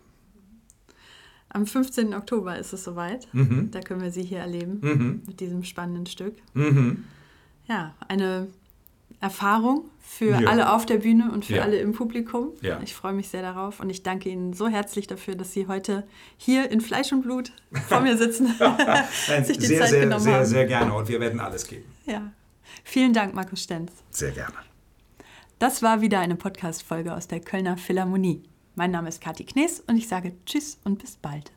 Am 1.49 1.65
15. 1.65 2.13
Oktober 2.13 2.57
ist 2.57 2.73
es 2.73 2.83
soweit. 2.83 3.27
Mhm. 3.33 3.71
Da 3.71 3.79
können 3.79 4.01
wir 4.01 4.11
Sie 4.11 4.23
hier 4.23 4.39
erleben 4.39 4.79
mhm. 4.81 5.23
mit 5.25 5.39
diesem 5.39 5.63
spannenden 5.63 6.05
Stück. 6.05 6.35
Mhm. 6.53 7.05
Ja, 7.67 7.95
eine 8.07 8.47
Erfahrung 9.21 9.85
für 10.01 10.41
ja. 10.41 10.49
alle 10.49 10.71
auf 10.71 10.85
der 10.85 10.97
Bühne 10.97 11.31
und 11.31 11.45
für 11.45 11.55
ja. 11.55 11.63
alle 11.63 11.77
im 11.77 11.93
Publikum. 11.93 12.49
Ja. 12.61 12.79
Ich 12.83 12.93
freue 12.93 13.13
mich 13.13 13.29
sehr 13.29 13.41
darauf 13.41 13.79
und 13.79 13.89
ich 13.89 14.03
danke 14.03 14.29
Ihnen 14.29 14.53
so 14.53 14.67
herzlich 14.67 15.07
dafür, 15.07 15.35
dass 15.35 15.53
Sie 15.53 15.67
heute 15.67 16.05
hier 16.37 16.69
in 16.69 16.81
Fleisch 16.81 17.11
und 17.11 17.21
Blut 17.21 17.51
vor 17.87 18.01
mir 18.01 18.17
sitzen. 18.17 18.47
sich 19.43 19.57
die 19.57 19.65
sehr, 19.65 19.79
Zeit 19.79 19.89
sehr, 19.89 20.01
genommen 20.01 20.21
sehr, 20.21 20.33
haben. 20.35 20.45
sehr 20.45 20.65
gerne 20.65 20.93
und 20.93 21.07
wir 21.07 21.19
werden 21.19 21.39
alles 21.39 21.65
geben. 21.65 21.85
Ja. 22.05 22.31
Vielen 22.85 23.13
Dank, 23.13 23.33
Markus 23.33 23.63
Stenz. 23.63 23.91
Sehr 24.11 24.31
gerne. 24.31 24.53
Das 25.59 25.81
war 25.81 26.01
wieder 26.01 26.19
eine 26.19 26.35
Podcast-Folge 26.35 27.13
aus 27.13 27.27
der 27.27 27.41
Kölner 27.41 27.77
Philharmonie. 27.77 28.43
Mein 28.75 28.91
Name 28.91 29.09
ist 29.09 29.21
Kathi 29.21 29.43
Knees 29.43 29.81
und 29.81 29.97
ich 29.97 30.07
sage 30.07 30.33
Tschüss 30.45 30.77
und 30.83 30.99
bis 30.99 31.17
bald. 31.17 31.51